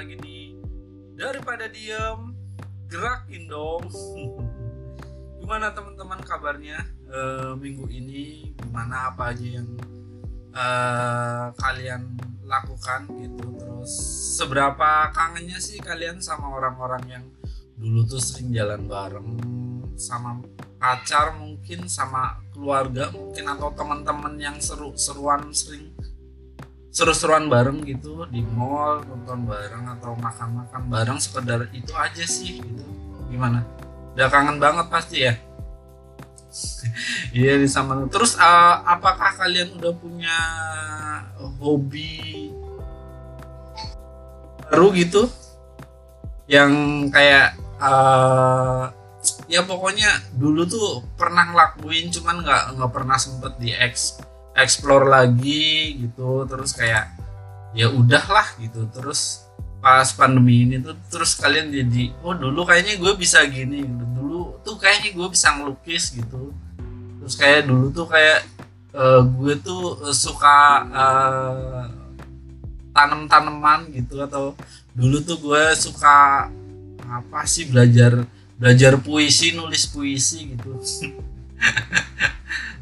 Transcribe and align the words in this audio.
lagi 0.00 0.16
di 0.16 0.56
daripada 1.12 1.68
diem 1.68 2.32
gerakin 2.88 3.44
dong. 3.52 3.84
Gimana 5.44 5.76
teman-teman 5.76 6.24
kabarnya 6.24 6.80
uh, 7.12 7.52
minggu 7.60 7.84
ini? 7.92 8.56
Gimana 8.56 9.12
apa 9.12 9.36
aja 9.36 9.60
yang 9.60 9.68
uh, 10.56 11.52
kalian 11.52 12.16
lakukan 12.48 13.12
gitu? 13.12 13.44
Terus 13.60 13.92
seberapa 14.40 15.12
kangennya 15.12 15.60
sih 15.60 15.76
kalian 15.84 16.24
sama 16.24 16.48
orang-orang 16.48 17.04
yang 17.04 17.24
dulu 17.76 18.08
tuh 18.08 18.20
sering 18.20 18.56
jalan 18.56 18.88
bareng 18.88 19.36
sama 20.00 20.40
pacar 20.80 21.36
mungkin 21.36 21.84
sama 21.92 22.40
keluarga 22.56 23.12
mungkin 23.12 23.44
atau 23.52 23.68
teman-teman 23.76 24.40
yang 24.40 24.56
seru-seruan 24.56 25.52
sering 25.52 25.89
seru-seruan 26.90 27.46
bareng 27.46 27.86
gitu 27.86 28.26
di 28.26 28.42
mall 28.42 29.06
nonton 29.06 29.46
bareng 29.46 29.86
atau 29.98 30.18
makan-makan 30.18 30.82
bareng 30.90 31.18
sekedar 31.22 31.70
itu 31.70 31.94
aja 31.94 32.24
sih 32.26 32.58
gitu. 32.58 32.84
Gimana? 33.30 33.62
Udah 34.18 34.26
kangen 34.26 34.58
banget 34.58 34.86
pasti 34.90 35.22
ya? 35.22 35.38
Iya 37.30 37.62
di 37.62 37.70
sama. 37.70 38.10
Terus 38.10 38.34
uh, 38.34 38.82
apakah 38.82 39.38
kalian 39.38 39.78
udah 39.78 39.94
punya 39.94 40.38
hobi 41.62 42.50
baru 44.66 44.90
gitu? 44.98 45.30
Yang 46.50 46.72
kayak 47.14 47.54
uh, 47.78 48.90
ya 49.46 49.62
pokoknya 49.62 50.10
dulu 50.34 50.66
tuh 50.66 51.06
pernah 51.14 51.54
ngelakuin 51.54 52.10
cuman 52.10 52.42
nggak 52.42 52.62
nggak 52.78 52.92
pernah 52.94 53.18
sempet 53.20 53.52
di 53.60 53.70
eks 53.74 54.22
explore 54.54 55.06
lagi 55.06 55.96
gitu 56.06 56.44
terus 56.46 56.74
kayak 56.74 57.14
ya 57.74 57.90
udahlah 57.90 58.46
gitu. 58.58 58.86
Terus 58.90 59.46
pas 59.80 60.04
pandemi 60.12 60.68
ini 60.68 60.76
tuh 60.84 60.92
terus 61.08 61.32
kalian 61.40 61.72
jadi 61.72 62.12
oh 62.20 62.36
dulu 62.36 62.68
kayaknya 62.68 63.00
gue 63.00 63.12
bisa 63.16 63.40
gini 63.48 63.80
dulu 63.88 64.60
tuh 64.60 64.76
kayaknya 64.76 65.16
gue 65.16 65.28
bisa 65.30 65.48
ngelukis 65.56 66.12
gitu. 66.14 66.52
Terus 67.20 67.34
kayak 67.36 67.68
dulu 67.68 67.92
tuh 67.94 68.06
kayak 68.08 68.44
uh, 68.96 69.22
gue 69.24 69.54
tuh 69.62 70.00
suka 70.12 70.58
uh, 70.90 71.84
tanam-tanaman 72.92 73.88
gitu. 73.94 74.20
Atau 74.20 74.58
dulu 74.92 75.22
tuh 75.22 75.38
gue 75.38 75.62
suka 75.78 76.50
apa 77.10 77.42
sih 77.42 77.66
belajar 77.66 78.22
belajar 78.60 79.00
puisi 79.00 79.56
nulis 79.56 79.88
puisi 79.88 80.54
gitu. 80.56 80.76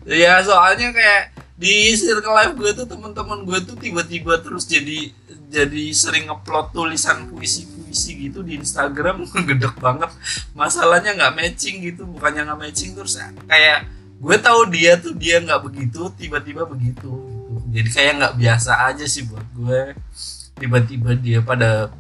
Ya 0.09 0.41
soalnya 0.41 0.89
kayak 0.89 1.37
di 1.59 1.91
circle 1.99 2.31
life 2.39 2.55
gue 2.55 2.71
tuh 2.71 2.87
teman-teman 2.87 3.43
gue 3.43 3.59
tuh 3.67 3.75
tiba-tiba 3.75 4.39
terus 4.39 4.63
jadi 4.63 5.11
jadi 5.51 5.91
sering 5.91 6.31
ngupload 6.31 6.71
tulisan 6.71 7.27
puisi-puisi 7.27 8.31
gitu 8.31 8.47
di 8.47 8.61
Instagram. 8.63 9.27
Gedek 9.49 9.75
banget. 9.83 10.13
Masalahnya 10.55 11.19
nggak 11.19 11.35
matching 11.35 11.83
gitu 11.83 12.07
bukannya 12.07 12.47
nggak 12.47 12.61
matching 12.63 12.95
terus 12.95 13.19
kayak 13.51 13.91
gue 14.23 14.37
tahu 14.39 14.71
dia 14.71 15.03
tuh 15.03 15.19
dia 15.19 15.43
nggak 15.43 15.63
begitu 15.67 16.11
tiba-tiba 16.19 16.67
begitu 16.67 17.07
gitu. 17.07 17.63
jadi 17.71 17.89
kayak 17.95 18.13
nggak 18.19 18.35
biasa 18.35 18.73
aja 18.95 19.05
sih 19.11 19.27
buat 19.27 19.47
gue. 19.59 19.99
Tiba-tiba 20.63 21.11
dia 21.19 21.43
pada 21.43 21.91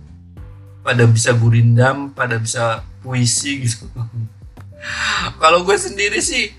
pada 0.87 1.03
bisa 1.11 1.35
gurindam 1.35 2.15
pada 2.15 2.39
bisa 2.39 2.87
puisi 3.03 3.67
gitu. 3.67 3.91
Kalau 5.43 5.67
gue 5.67 5.75
sendiri 5.75 6.23
sih 6.23 6.55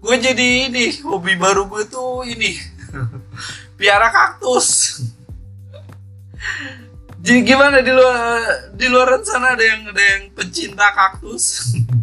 gue 0.00 0.16
jadi 0.16 0.72
ini 0.72 0.84
hobi 1.04 1.36
baru 1.36 1.68
gue 1.68 1.84
tuh 1.86 2.24
ini. 2.24 2.56
Piara 3.78 4.08
kaktus. 4.08 5.00
Jadi 7.20 7.44
gimana 7.44 7.84
di 7.84 7.92
luar 7.92 8.40
di 8.72 8.88
luar 8.88 9.20
sana 9.20 9.52
ada 9.52 9.60
yang 9.60 9.92
ada 9.92 10.00
yang 10.00 10.32
pecinta 10.32 10.88
kaktus? 10.92 11.44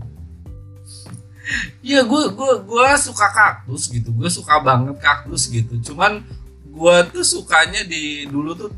Iya 1.80 2.04
gue 2.04 2.36
gue 2.36 2.54
gue 2.68 2.88
suka 3.00 3.32
kaktus 3.32 3.88
gitu. 3.88 4.12
Gue 4.12 4.28
suka 4.28 4.60
banget 4.60 5.00
kaktus 5.00 5.48
gitu. 5.48 5.80
Cuman 5.80 6.20
gue 6.68 6.96
tuh 7.16 7.24
sukanya 7.24 7.88
di 7.88 8.28
dulu 8.28 8.52
tuh 8.52 8.72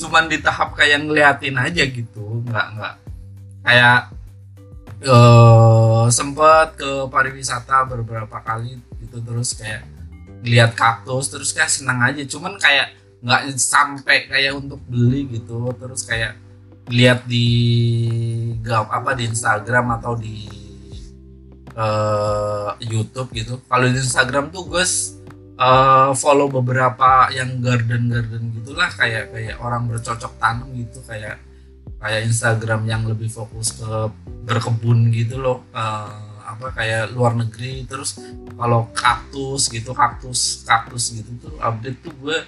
cuman 0.00 0.24
di 0.24 0.40
tahap 0.40 0.72
kayak 0.72 1.04
ngeliatin 1.04 1.60
aja 1.60 1.84
gitu. 1.84 2.40
Nggak 2.48 2.66
nggak. 2.80 2.94
Kayak 3.60 4.08
uh, 5.06 6.06
sempet 6.10 6.74
ke 6.74 6.90
pariwisata 7.06 7.86
beberapa 7.86 8.42
kali 8.42 8.80
gitu 9.04 9.22
terus 9.22 9.54
kayak 9.54 9.86
lihat 10.42 10.74
kaktus 10.74 11.30
terus 11.30 11.50
kayak 11.54 11.70
senang 11.70 12.02
aja. 12.02 12.22
Cuman 12.26 12.58
kayak 12.58 12.94
nggak 13.18 13.42
sampai 13.58 14.30
kayak 14.30 14.54
untuk 14.54 14.78
beli 14.86 15.26
gitu 15.26 15.74
terus 15.74 16.06
kayak 16.06 16.38
lihat 16.88 17.26
di 17.26 17.46
apa 18.64 19.12
di 19.12 19.28
Instagram 19.28 19.98
atau 20.00 20.16
di 20.16 20.48
uh, 21.76 22.74
YouTube 22.80 23.30
gitu. 23.34 23.60
Kalau 23.66 23.86
di 23.86 23.98
Instagram 23.98 24.50
tuh 24.54 24.64
gue 24.66 24.84
uh, 25.58 26.10
follow 26.14 26.48
beberapa 26.48 27.28
yang 27.34 27.58
garden 27.60 28.08
garden 28.08 28.54
gitulah 28.56 28.88
kayak 28.94 29.34
kayak 29.34 29.56
orang 29.60 29.90
bercocok 29.90 30.32
tanam 30.38 30.70
gitu 30.78 31.02
kayak 31.04 31.42
kayak 31.98 32.30
Instagram 32.30 32.86
yang 32.86 33.02
lebih 33.04 33.26
fokus 33.26 33.74
ke 33.74 33.90
berkebun 34.46 35.10
gitu 35.10 35.42
loh 35.42 35.66
uh, 35.74 36.40
apa 36.46 36.72
kayak 36.72 37.12
luar 37.12 37.34
negeri. 37.34 37.84
Terus 37.84 38.22
kalau 38.54 38.88
kaktus 38.94 39.68
gitu 39.68 39.92
kaktus 39.92 40.64
kaktus 40.64 41.12
gitu 41.12 41.30
tuh 41.42 41.54
update 41.58 41.98
tuh 42.00 42.14
gue 42.22 42.38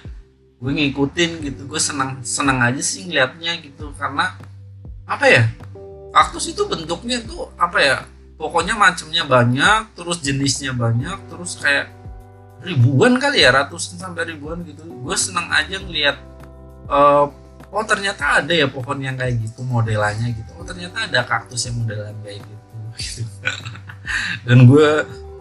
gue 0.61 0.71
ngikutin 0.71 1.31
gitu. 1.45 1.61
Gue 1.67 1.81
senang 1.83 2.23
senang 2.23 2.63
aja 2.63 2.79
sih 2.79 3.05
ngeliatnya 3.05 3.59
gitu. 3.59 3.91
Karena 3.99 4.33
apa 5.05 5.25
ya 5.27 5.43
kaktus 6.15 6.51
itu 6.51 6.63
bentuknya 6.67 7.19
tuh 7.23 7.51
apa 7.59 7.77
ya 7.79 7.97
pokoknya 8.39 8.73
macamnya 8.73 9.27
banyak 9.27 9.93
terus 9.93 10.23
jenisnya 10.23 10.73
banyak 10.73 11.29
terus 11.29 11.59
kayak 11.59 11.91
ribuan 12.61 13.17
kali 13.17 13.43
ya 13.43 13.51
ratusan 13.51 13.99
sampai 13.99 14.31
ribuan 14.31 14.63
gitu. 14.63 14.87
Gue 14.87 15.17
senang 15.19 15.51
aja 15.51 15.77
ngeliat 15.77 16.17
uh, 16.87 17.27
oh 17.71 17.83
ternyata 17.87 18.43
ada 18.43 18.51
ya 18.51 18.67
pohon 18.67 18.99
yang 18.99 19.15
kayak 19.15 19.39
gitu 19.39 19.63
modelannya 19.63 20.35
gitu. 20.35 20.51
Oh 20.59 20.67
ternyata 20.67 21.07
ada 21.07 21.23
kaktus 21.23 21.65
yang 21.65 21.79
modelan 21.79 22.15
kayak 22.21 22.43
gitu, 22.43 22.67
gitu. 22.99 23.23
dan 24.47 24.67
gue 24.67 24.89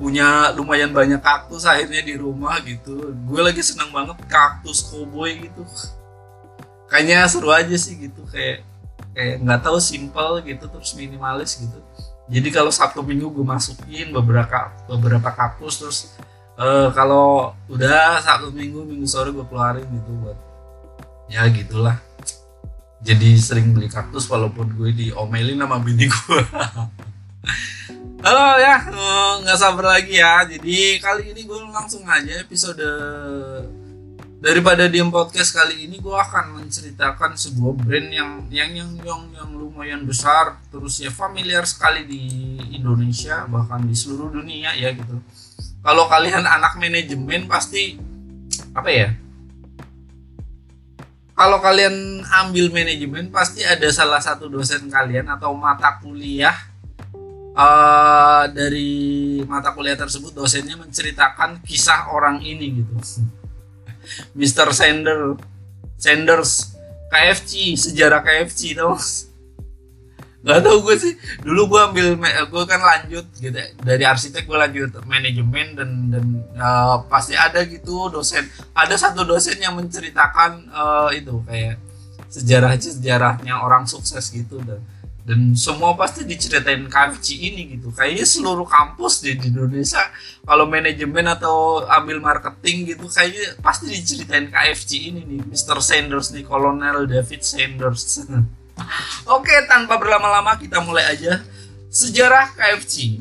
punya 0.00 0.54
lumayan 0.56 0.94
banyak 0.94 1.20
kaktus 1.20 1.66
akhirnya 1.66 2.00
di 2.06 2.14
rumah 2.14 2.62
gitu. 2.62 3.12
Gue 3.26 3.40
lagi 3.42 3.60
senang 3.60 3.90
banget 3.90 4.16
kaktus 4.30 4.86
cowboy 4.86 5.34
gitu. 5.42 5.66
Kayaknya 6.86 7.26
seru 7.26 7.50
aja 7.50 7.74
sih 7.74 7.98
gitu 7.98 8.22
kayak 8.30 8.62
kayak 9.12 9.42
nggak 9.42 9.60
tahu 9.66 9.78
simple 9.82 10.40
gitu 10.46 10.64
terus 10.70 10.94
minimalis 10.94 11.58
gitu. 11.58 11.78
Jadi 12.30 12.48
kalau 12.54 12.70
sabtu 12.70 13.02
minggu 13.02 13.26
gue 13.26 13.42
masukin 13.42 14.14
beberapa 14.14 14.70
beberapa 14.86 15.34
kaktus 15.34 15.82
terus 15.82 15.98
uh, 16.54 16.94
kalau 16.94 17.58
udah 17.66 18.22
sabtu 18.22 18.54
minggu 18.54 18.86
minggu 18.86 19.06
sore 19.10 19.34
gue 19.34 19.42
keluarin 19.50 19.82
gitu 19.90 20.10
buat 20.22 20.49
ya 21.30 21.46
gitulah. 21.48 21.96
Jadi 23.00 23.38
sering 23.40 23.72
beli 23.72 23.88
kaktus 23.88 24.28
walaupun 24.28 24.76
gue 24.76 24.92
diomelin 24.92 25.56
sama 25.56 25.80
bini 25.80 26.04
gue 26.04 26.42
halo 28.20 28.60
ya 28.60 28.76
eh, 28.92 29.32
nggak 29.40 29.56
sabar 29.56 29.96
lagi 29.96 30.20
ya. 30.20 30.44
Jadi 30.44 31.00
kali 31.00 31.32
ini 31.32 31.48
gue 31.48 31.58
langsung 31.70 32.04
aja 32.04 32.42
episode 32.42 32.84
daripada 34.40 34.88
diem 34.88 35.08
podcast 35.08 35.52
kali 35.52 35.88
ini 35.88 36.00
gue 36.00 36.16
akan 36.16 36.60
menceritakan 36.60 37.36
sebuah 37.36 37.72
brand 37.76 38.08
yang 38.08 38.30
yang 38.48 38.70
yang 38.72 38.90
yang, 39.00 39.22
yang 39.36 39.50
lumayan 39.52 40.02
besar 40.08 40.56
terus 40.72 40.96
ya 41.00 41.12
familiar 41.12 41.64
sekali 41.68 42.08
di 42.08 42.22
Indonesia 42.72 43.44
bahkan 43.48 43.84
di 43.84 43.96
seluruh 43.96 44.34
dunia 44.34 44.76
ya 44.76 44.92
gitu. 44.92 45.20
Kalau 45.80 46.04
kalian 46.08 46.44
anak 46.44 46.76
manajemen 46.76 47.48
pasti 47.48 47.96
apa 48.76 48.92
ya 48.92 49.08
kalau 51.40 51.56
kalian 51.56 52.20
ambil 52.44 52.68
manajemen 52.68 53.32
pasti 53.32 53.64
ada 53.64 53.88
salah 53.88 54.20
satu 54.20 54.52
dosen 54.52 54.92
kalian 54.92 55.24
atau 55.24 55.56
mata 55.56 55.96
kuliah 55.96 56.52
uh, 57.56 58.44
dari 58.52 59.40
mata 59.48 59.72
kuliah 59.72 59.96
tersebut 59.96 60.36
dosennya 60.36 60.76
menceritakan 60.76 61.64
kisah 61.64 62.12
orang 62.12 62.44
ini 62.44 62.84
gitu 62.84 62.92
Mr. 64.36 64.68
Sanders 64.76 65.40
Sanders 65.96 66.76
KFC 67.08 67.72
sejarah 67.72 68.20
KFC 68.20 68.76
tau 68.76 69.00
Gak 70.40 70.64
tau 70.64 70.80
gue 70.80 70.96
sih. 70.96 71.12
Dulu 71.44 71.68
gue 71.68 71.80
ambil 71.92 72.06
gue 72.24 72.64
kan 72.64 72.80
lanjut 72.80 73.28
gitu 73.36 73.60
dari 73.84 74.04
arsitek 74.08 74.48
gue 74.48 74.58
lanjut 74.58 74.90
manajemen 75.04 75.76
dan 75.76 75.90
dan 76.08 76.24
uh, 76.56 77.04
pasti 77.12 77.36
ada 77.36 77.60
gitu 77.68 78.08
dosen. 78.08 78.48
Ada 78.72 78.96
satu 78.96 79.28
dosen 79.28 79.60
yang 79.60 79.76
menceritakan 79.76 80.72
uh, 80.72 81.10
itu 81.12 81.44
kayak 81.44 81.76
sejarah 82.32 82.72
sejarahnya 82.78 83.60
orang 83.60 83.84
sukses 83.84 84.32
gitu 84.32 84.62
dan 84.64 84.80
dan 85.20 85.52
semua 85.52 85.92
pasti 85.94 86.24
diceritain 86.24 86.88
KFC 86.88 87.36
ini 87.36 87.76
gitu. 87.76 87.92
Kayaknya 87.92 88.24
seluruh 88.24 88.64
kampus 88.64 89.20
di, 89.20 89.36
di 89.36 89.52
Indonesia 89.52 90.00
kalau 90.48 90.64
manajemen 90.64 91.28
atau 91.28 91.84
ambil 91.84 92.16
marketing 92.18 92.96
gitu 92.96 93.04
kayaknya 93.12 93.60
pasti 93.60 93.92
diceritain 93.92 94.48
KFC 94.48 95.12
ini 95.12 95.20
nih 95.28 95.40
Mr. 95.52 95.84
Sanders 95.84 96.32
nih 96.32 96.48
Kolonel 96.48 97.04
David 97.04 97.44
Sanders 97.44 98.24
Oke, 99.30 99.54
tanpa 99.68 99.96
berlama-lama 99.96 100.58
kita 100.58 100.82
mulai 100.82 101.06
aja 101.10 101.40
sejarah 101.90 102.54
KFC. 102.54 103.18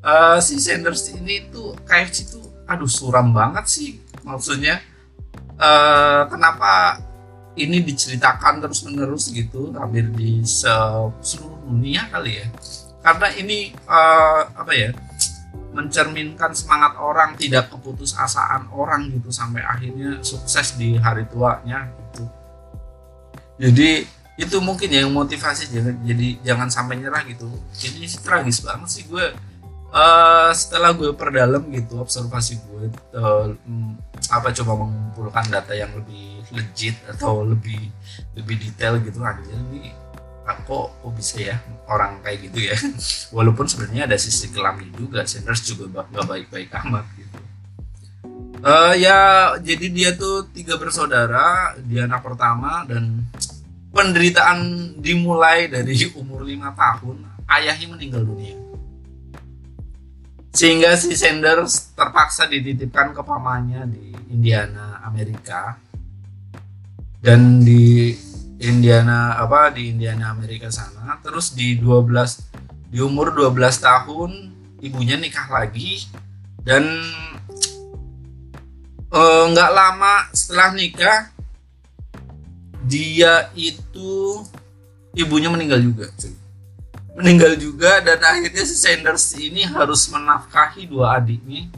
uh, 0.04 0.38
si 0.44 0.60
Sanders 0.60 1.16
ini 1.16 1.48
tuh 1.48 1.80
KFC 1.88 2.28
tuh 2.28 2.44
aduh 2.68 2.92
suram 2.92 3.32
banget 3.32 3.66
sih 3.72 3.96
maksudnya 4.28 4.84
uh, 5.56 6.28
kenapa 6.28 7.00
ini 7.56 7.80
diceritakan 7.80 8.60
terus 8.60 8.84
menerus 8.84 9.32
gitu 9.32 9.72
hampir 9.80 10.12
di 10.12 10.44
seluruh 10.44 11.72
dunia 11.72 12.12
kali 12.12 12.44
ya. 12.44 12.48
Karena 13.00 13.28
ini 13.38 13.72
uh, 13.88 14.44
apa 14.60 14.74
ya 14.76 14.92
mencerminkan 15.76 16.56
semangat 16.56 16.96
orang 16.96 17.36
tidak 17.36 17.68
keputus 17.68 18.16
asaan 18.16 18.72
orang 18.72 19.12
gitu 19.12 19.28
sampai 19.28 19.60
akhirnya 19.60 20.24
sukses 20.24 20.80
di 20.80 20.96
hari 20.96 21.28
tuanya 21.28 21.92
gitu. 21.92 22.24
Jadi 23.60 24.08
itu 24.36 24.58
mungkin 24.60 24.92
yang 24.92 25.12
motivasi 25.12 25.72
jadi, 25.72 25.92
jadi 26.04 26.28
jangan 26.48 26.72
sampai 26.72 27.04
nyerah 27.04 27.28
gitu. 27.28 27.52
Ini 27.76 28.08
tragis 28.24 28.64
banget 28.64 28.88
sih 28.88 29.04
gue. 29.08 29.36
Uh, 29.96 30.52
setelah 30.52 30.92
gue 30.92 31.16
perdalam 31.16 31.72
gitu 31.72 32.04
observasi 32.04 32.60
gue 32.68 32.92
uh, 33.16 33.48
apa 34.28 34.52
coba 34.52 34.84
mengumpulkan 34.84 35.48
data 35.48 35.72
yang 35.72 35.88
lebih 35.96 36.44
legit 36.52 37.00
atau 37.08 37.48
lebih 37.48 37.80
lebih 38.36 38.60
detail 38.60 39.00
gitu 39.00 39.24
aja 39.24 39.56
ini 39.72 39.96
kok 40.46 40.94
kok 41.02 41.12
bisa 41.18 41.42
ya 41.42 41.58
orang 41.90 42.22
kayak 42.22 42.50
gitu 42.50 42.60
ya? 42.70 42.78
Walaupun 43.36 43.66
sebenarnya 43.66 44.06
ada 44.06 44.18
sisi 44.22 44.54
kelamnya 44.54 44.90
juga 44.94 45.26
Sanders 45.26 45.66
juga 45.66 46.06
gak 46.06 46.26
baik-baik 46.30 46.70
amat 46.86 47.06
gitu. 47.18 47.38
Uh, 48.66 48.94
ya 48.98 49.54
jadi 49.62 49.86
dia 49.94 50.10
tuh 50.18 50.50
tiga 50.50 50.82
bersaudara 50.82 51.78
dia 51.86 52.10
anak 52.10 52.26
pertama 52.26 52.82
dan 52.90 53.22
penderitaan 53.94 54.92
dimulai 54.98 55.70
dari 55.70 56.10
umur 56.20 56.42
lima 56.42 56.74
tahun 56.74 57.26
ayahnya 57.50 57.88
meninggal 57.94 58.26
dunia. 58.26 58.58
Sehingga 60.56 60.96
si 60.96 61.12
Sanders 61.20 61.92
terpaksa 62.00 62.48
dititipkan 62.48 63.12
ke 63.12 63.20
pamannya 63.20 63.92
di 63.92 64.16
Indiana 64.32 65.04
Amerika. 65.04 65.76
Dan 67.20 67.60
di 67.60 68.16
Indiana 68.60 69.36
apa 69.36 69.72
di 69.72 69.92
Indiana 69.92 70.32
Amerika 70.32 70.72
sana. 70.72 71.20
Terus 71.20 71.52
di 71.52 71.76
12 71.80 72.92
di 72.92 73.04
umur 73.04 73.36
12 73.36 73.56
tahun 73.84 74.32
ibunya 74.80 75.20
nikah 75.20 75.52
lagi. 75.52 76.08
Dan 76.66 76.84
eh, 79.14 79.44
nggak 79.52 79.72
uh, 79.72 79.76
lama 79.76 80.14
setelah 80.34 80.74
nikah 80.74 81.30
dia 82.86 83.50
itu 83.58 84.42
ibunya 85.18 85.50
meninggal 85.50 85.82
juga 85.82 86.10
meninggal 87.16 87.56
juga 87.56 88.04
dan 88.04 88.20
akhirnya 88.20 88.64
si 88.68 88.76
Sanders 88.76 89.40
ini 89.40 89.64
harus 89.64 90.12
menafkahi 90.12 90.84
dua 90.84 91.16
adiknya. 91.16 91.72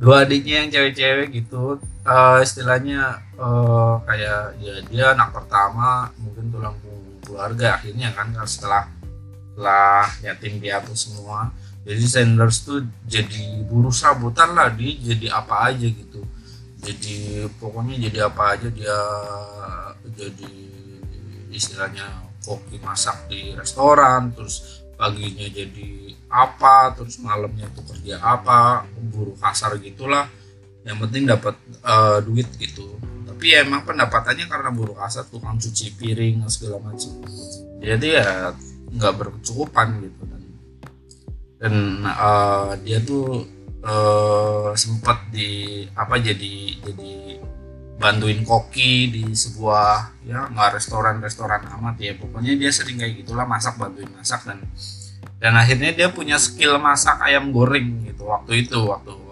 Dua 0.00 0.24
adiknya 0.24 0.64
yang 0.64 0.68
cewek-cewek 0.72 1.28
gitu 1.44 1.78
uh, 2.04 2.38
istilahnya 2.40 3.24
uh, 3.40 4.00
kayak 4.04 4.60
ya 4.60 4.74
dia 4.88 5.04
anak 5.16 5.32
pertama 5.32 6.12
mungkin 6.20 6.52
tulang 6.52 6.76
punggung 6.80 7.20
keluarga 7.24 7.80
akhirnya 7.80 8.12
kan 8.12 8.32
setelah 8.44 8.88
setelah 9.54 10.06
yatim 10.20 10.60
piatu 10.60 10.92
semua. 10.94 11.50
Jadi 11.84 12.04
Sanders 12.08 12.64
tuh 12.64 12.80
jadi 13.04 13.60
buruh 13.68 13.92
serabutan 13.92 14.56
lah 14.56 14.72
dia 14.72 14.96
jadi 14.96 15.36
apa 15.36 15.68
aja 15.68 15.84
gitu. 15.84 16.24
Jadi 16.80 17.44
pokoknya 17.60 18.08
jadi 18.08 18.18
apa 18.28 18.56
aja 18.56 18.68
dia 18.72 18.98
jadi 20.16 20.52
istilahnya 21.52 22.24
koki 22.44 22.76
masak 22.82 23.30
di 23.30 23.56
restoran 23.56 24.34
terus 24.36 24.84
paginya 24.94 25.48
jadi 25.48 26.12
apa 26.28 26.92
terus 26.98 27.18
malamnya 27.22 27.70
tuh 27.72 27.86
kerja 27.88 28.20
apa 28.20 28.84
buruh 28.98 29.38
kasar 29.38 29.78
gitulah 29.80 30.28
yang 30.84 31.00
penting 31.00 31.24
dapat 31.24 31.56
uh, 31.80 32.20
duit 32.20 32.46
gitu. 32.60 33.00
Tapi 33.24 33.44
ya 33.50 33.64
emang 33.64 33.82
pendapatannya 33.88 34.46
karena 34.46 34.70
buruh 34.70 34.94
kasar 34.94 35.24
tukang 35.26 35.56
cuci 35.56 35.96
piring 35.96 36.44
segala 36.52 36.78
macam. 36.92 37.12
Jadi 37.80 38.08
ya 38.20 38.52
nggak 38.94 39.14
berkecukupan 39.18 40.06
gitu 40.06 40.22
dan 40.30 40.42
dan 41.58 41.74
uh, 42.06 42.76
dia 42.84 43.02
tuh 43.02 43.48
uh, 43.82 44.70
sempat 44.76 45.32
di 45.34 45.82
apa 45.96 46.20
jadi 46.20 46.78
jadi 46.78 47.42
bantuin 47.94 48.42
koki 48.44 49.08
di 49.10 49.24
sebuah 49.32 50.20
ya 50.28 50.52
nggak 50.52 50.78
restoran 50.78 51.18
restoran 51.24 51.64
amat 51.80 51.96
ya. 51.98 52.12
Pokoknya 52.20 52.54
dia 52.60 52.70
sering 52.70 53.00
kayak 53.00 53.24
gitulah 53.24 53.48
masak 53.48 53.80
bantuin 53.80 54.12
masak 54.12 54.44
dan 54.44 54.60
dan 55.40 55.52
akhirnya 55.56 55.96
dia 55.96 56.08
punya 56.12 56.36
skill 56.36 56.76
masak 56.76 57.18
ayam 57.24 57.52
goreng 57.52 58.04
gitu 58.04 58.28
waktu 58.28 58.68
itu 58.68 58.78
waktu 58.84 59.23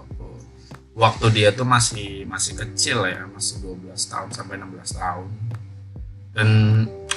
waktu 0.93 1.27
dia 1.33 1.49
tuh 1.53 1.65
masih 1.65 2.29
masih 2.29 2.53
kecil 2.57 3.09
ya 3.09 3.25
masih 3.33 3.65
12 3.65 3.97
tahun 3.97 4.29
sampai 4.33 4.61
16 4.61 5.01
tahun. 5.01 5.29
Dan 6.33 6.49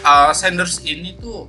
uh, 0.04 0.31
Sanders 0.36 0.83
ini 0.83 1.16
tuh 1.19 1.48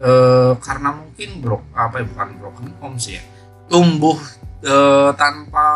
uh, 0.00 0.52
karena 0.60 0.92
mungkin 0.92 1.40
bro 1.40 1.60
apa 1.72 2.00
ya 2.00 2.04
bukan 2.08 2.28
broken 2.40 2.68
home 2.80 2.96
sih 3.00 3.20
ya 3.20 3.24
tumbuh 3.68 4.16
uh, 4.64 5.10
tanpa 5.16 5.66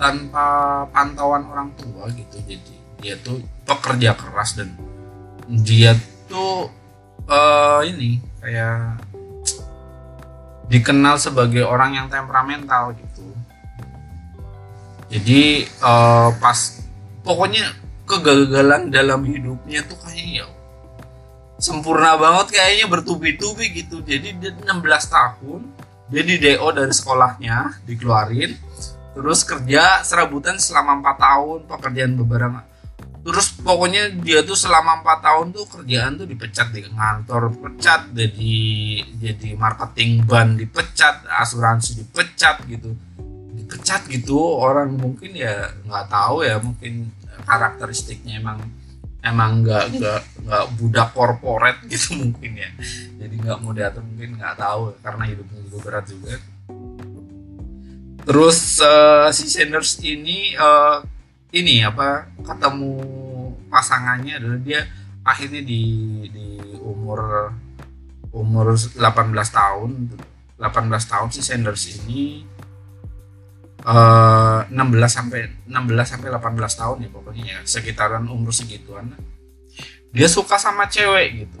tanpa 0.00 0.44
pantauan 0.92 1.44
orang 1.48 1.68
tua 1.76 2.08
gitu. 2.12 2.40
Jadi 2.48 2.74
dia 3.00 3.16
tuh 3.20 3.40
pekerja 3.64 4.16
keras 4.16 4.56
dan 4.56 4.72
dia 5.48 5.92
tuh 6.28 6.72
uh, 7.28 7.80
ini 7.84 8.20
kayak 8.40 9.00
dikenal 10.70 11.18
sebagai 11.18 11.66
orang 11.66 11.98
yang 11.98 12.06
temperamental 12.06 12.94
gitu 12.94 13.09
jadi 15.10 15.66
uh, 15.82 16.30
pas 16.38 16.78
pokoknya 17.26 17.74
kegagalan 18.06 18.94
dalam 18.94 19.26
hidupnya 19.26 19.82
tuh 19.82 19.98
kayaknya 20.06 20.46
ya 20.46 20.46
sempurna 21.60 22.16
banget 22.16 22.56
kayaknya 22.56 22.86
bertubi-tubi 22.88 23.74
gitu. 23.74 24.00
Jadi 24.06 24.38
dia 24.40 24.50
16 24.54 24.70
tahun 25.10 25.60
dia 26.10 26.22
di 26.26 26.36
DO 26.42 26.66
dari 26.74 26.90
sekolahnya 26.90 27.86
dikeluarin 27.86 28.54
terus 29.14 29.42
kerja 29.42 30.02
serabutan 30.06 30.58
selama 30.58 31.02
empat 31.02 31.16
tahun 31.18 31.58
pekerjaan 31.66 32.14
beberapa. 32.14 32.62
Terus 33.20 33.52
pokoknya 33.60 34.16
dia 34.16 34.40
tuh 34.46 34.56
selama 34.56 35.04
empat 35.04 35.26
tahun 35.26 35.52
tuh 35.52 35.68
kerjaan 35.68 36.22
tuh 36.22 36.26
dipecat 36.30 36.72
di 36.72 36.86
kantor 36.86 37.52
pecat 37.52 38.14
jadi 38.14 38.56
jadi 39.20 39.48
marketing 39.58 40.24
ban 40.24 40.56
dipecat 40.56 41.28
asuransi 41.28 42.00
dipecat 42.00 42.64
gitu 42.64 42.96
dipecat 43.70 44.02
gitu 44.10 44.34
orang 44.58 44.98
mungkin 44.98 45.30
ya 45.30 45.70
nggak 45.86 46.10
tahu 46.10 46.42
ya 46.42 46.58
mungkin 46.58 47.06
karakteristiknya 47.46 48.42
emang 48.42 48.58
emang 49.22 49.62
nggak 49.62 49.94
nggak 49.94 50.20
nggak 50.42 50.64
budak 50.74 51.08
korporat 51.14 51.78
gitu 51.92 52.18
mungkin 52.18 52.58
ya. 52.58 52.70
Jadi 53.14 53.34
nggak 53.38 53.62
mudah 53.62 53.94
atau 53.94 54.02
mungkin 54.02 54.42
nggak 54.42 54.58
tahu 54.58 54.90
karena 54.98 55.22
hidupnya 55.30 55.60
juga 55.70 55.78
berat 55.86 56.04
juga. 56.10 56.34
Terus 58.26 58.82
uh, 58.82 59.30
si 59.30 59.46
Sanders 59.46 60.02
ini 60.02 60.58
uh, 60.58 60.98
ini 61.54 61.86
apa 61.86 62.26
ketemu 62.42 62.98
pasangannya 63.70 64.34
adalah 64.42 64.58
dia 64.58 64.82
akhirnya 65.22 65.62
di 65.62 65.82
di 66.26 66.58
umur 66.82 67.54
umur 68.34 68.74
18 68.74 68.98
tahun 69.30 69.90
18 70.58 71.10
tahun 71.10 71.28
si 71.32 71.40
Sanders 71.40 71.88
ini 72.02 72.44
uh, 73.84 74.66
16 74.68 74.76
sampai 75.06 75.40
16 75.68 76.12
sampai 76.12 76.28
18 76.28 76.80
tahun 76.80 76.96
ya 77.04 77.08
pokoknya 77.12 77.44
ya. 77.44 77.58
Sekitaran 77.64 78.24
umur 78.28 78.52
segituan 78.52 79.12
dia 80.10 80.26
suka 80.26 80.58
sama 80.58 80.90
cewek 80.90 81.46
gitu. 81.46 81.60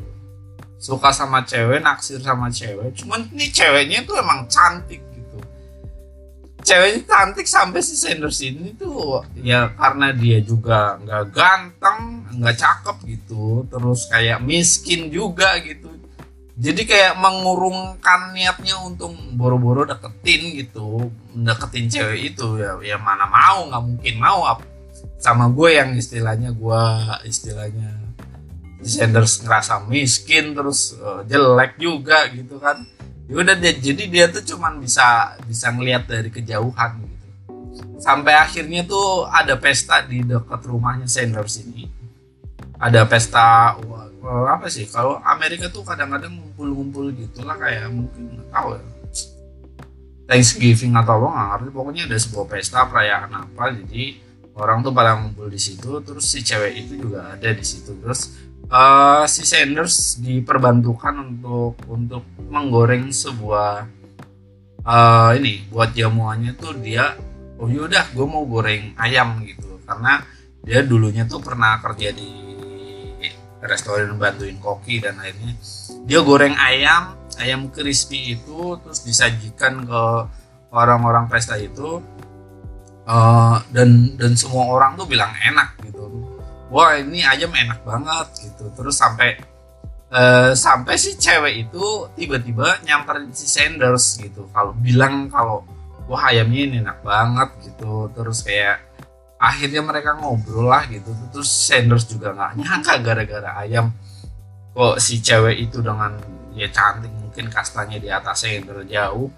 Suka 0.80 1.14
sama 1.14 1.46
cewek 1.46 1.78
naksir 1.84 2.18
sama 2.18 2.50
cewek. 2.50 2.96
Cuman 2.98 3.30
ini 3.30 3.46
ceweknya 3.52 4.02
tuh 4.02 4.18
emang 4.18 4.48
cantik 4.50 5.10
ceweknya 6.60 7.02
cantik 7.08 7.46
sampai 7.48 7.80
si 7.80 7.96
Sanders 7.96 8.40
ini 8.44 8.76
tuh 8.76 9.24
ya 9.40 9.72
karena 9.74 10.12
dia 10.12 10.38
juga 10.44 11.00
nggak 11.00 11.24
ganteng 11.32 12.00
nggak 12.36 12.56
cakep 12.56 12.96
gitu. 13.08 13.64
Terus 13.68 14.06
kayak 14.12 14.44
miskin 14.44 15.08
juga 15.08 15.56
gitu 15.64 15.99
jadi 16.60 16.82
kayak 16.84 17.14
mengurungkan 17.16 18.36
niatnya 18.36 18.76
untuk 18.84 19.16
boro-boro 19.32 19.88
deketin 19.88 20.60
gitu 20.60 21.08
deketin 21.32 21.88
cewek 21.88 22.36
itu 22.36 22.60
ya 22.60 22.76
ya 22.84 22.96
mana 23.00 23.24
mau 23.24 23.64
nggak 23.72 23.82
mungkin 23.82 24.14
mau 24.20 24.44
sama 25.16 25.48
gue 25.48 25.80
yang 25.80 25.96
istilahnya 25.96 26.52
gue 26.52 26.82
istilahnya 27.24 28.00
Sanders 28.80 29.44
ngerasa 29.44 29.84
miskin 29.92 30.56
terus 30.56 30.96
uh, 30.96 31.20
jelek 31.28 31.76
juga 31.76 32.24
gitu 32.32 32.56
kan. 32.56 32.88
Ya 33.28 33.34
udah 33.44 33.54
dia 33.54 33.76
jadi 33.76 34.04
dia 34.08 34.26
tuh 34.32 34.42
cuman 34.42 34.80
bisa 34.80 35.36
bisa 35.44 35.68
ngelihat 35.70 36.08
dari 36.08 36.32
kejauhan 36.32 37.04
gitu. 37.04 37.28
Sampai 38.00 38.32
akhirnya 38.34 38.88
tuh 38.88 39.28
ada 39.28 39.60
pesta 39.60 40.00
di 40.02 40.24
dekat 40.24 40.64
rumahnya 40.64 41.04
Sanders 41.04 41.60
ini. 41.60 41.86
Ada 42.80 43.04
pesta 43.04 43.76
uh, 44.24 44.46
apa 44.52 44.68
sih? 44.68 44.86
Kalau 44.88 45.18
Amerika 45.24 45.68
tuh 45.68 45.84
kadang-kadang 45.84 46.36
ngumpul-ngumpul 46.36 47.12
gitulah 47.16 47.56
kayak 47.56 47.88
mungkin 47.92 48.36
nggak 48.36 48.48
tahu 48.52 48.68
ya. 48.76 48.84
Thanksgiving 50.30 50.94
atau 50.94 51.18
apa 51.18 51.28
nggak 51.28 51.48
ngerti. 51.50 51.68
Pokoknya 51.74 52.02
ada 52.06 52.16
sebuah 52.16 52.46
pesta 52.46 52.86
perayaan 52.86 53.30
apa 53.34 53.64
jadi 53.74 54.04
orang 54.54 54.84
tuh 54.84 54.92
pada 54.92 55.16
ngumpul 55.16 55.48
di 55.48 55.60
situ 55.60 56.04
terus 56.04 56.26
si 56.28 56.44
cewek 56.44 56.72
itu 56.86 56.92
juga 57.08 57.34
ada 57.34 57.50
di 57.50 57.64
situ. 57.64 57.96
Terus 57.98 58.38
uh, 58.70 59.24
si 59.26 59.42
Sanders 59.42 60.20
diperbantukan 60.22 61.14
untuk 61.18 61.74
untuk 61.90 62.22
menggoreng 62.46 63.10
sebuah 63.10 63.88
uh, 64.86 65.30
ini 65.34 65.66
buat 65.72 65.96
jamuannya 65.96 66.54
tuh 66.54 66.78
dia 66.78 67.16
oh 67.60 67.68
yaudah 67.68 68.08
gue 68.14 68.26
mau 68.28 68.46
goreng 68.46 68.94
ayam 69.00 69.42
gitu. 69.42 69.82
Karena 69.82 70.22
dia 70.60 70.84
dulunya 70.86 71.26
tuh 71.26 71.42
pernah 71.42 71.80
kerja 71.82 72.12
di 72.14 72.49
restoran 73.60 74.16
bantuin 74.16 74.56
koki 74.56 75.04
dan 75.04 75.20
akhirnya 75.20 75.52
dia 76.08 76.20
goreng 76.24 76.56
ayam 76.56 77.16
ayam 77.40 77.68
crispy 77.72 78.36
itu 78.36 78.76
terus 78.84 79.04
disajikan 79.04 79.84
ke 79.84 80.02
orang-orang 80.70 81.26
pesta 81.26 81.58
itu. 81.60 82.00
Uh, 83.10 83.58
dan 83.74 84.14
dan 84.14 84.38
semua 84.38 84.70
orang 84.70 84.94
tuh 84.94 85.08
bilang 85.08 85.34
enak 85.42 85.74
gitu. 85.82 86.06
Wah 86.70 86.94
ini 86.94 87.26
ayam 87.26 87.50
enak 87.50 87.82
banget 87.82 88.26
gitu. 88.38 88.70
Terus 88.70 88.94
sampai 88.94 89.34
uh, 90.14 90.54
sampai 90.54 90.94
si 90.94 91.18
cewek 91.18 91.66
itu 91.66 92.06
tiba-tiba 92.14 92.78
nyamperin 92.86 93.34
si 93.34 93.50
Sanders 93.50 94.14
gitu. 94.14 94.46
Kalau 94.54 94.76
bilang 94.78 95.26
kalau 95.26 95.66
wah 96.06 96.30
ayamnya 96.30 96.60
ini 96.70 96.76
enak 96.86 97.02
banget 97.02 97.50
gitu. 97.66 98.14
Terus 98.14 98.46
kayak 98.46 98.89
akhirnya 99.40 99.80
mereka 99.80 100.20
ngobrol 100.20 100.68
lah 100.68 100.84
gitu. 100.92 101.08
Terus 101.32 101.48
Sanders 101.48 102.04
juga 102.04 102.36
nggak 102.36 102.60
nyangka 102.60 102.94
gara-gara 103.00 103.50
ayam 103.64 103.88
kok 104.70 105.02
si 105.02 105.18
cewek 105.18 105.56
itu 105.66 105.82
dengan 105.82 106.14
ya 106.54 106.68
cantik 106.70 107.10
mungkin 107.10 107.50
kastanya 107.50 107.98
di 107.98 108.06
atas 108.12 108.46
Sanders 108.46 108.86
jauh 108.86 109.32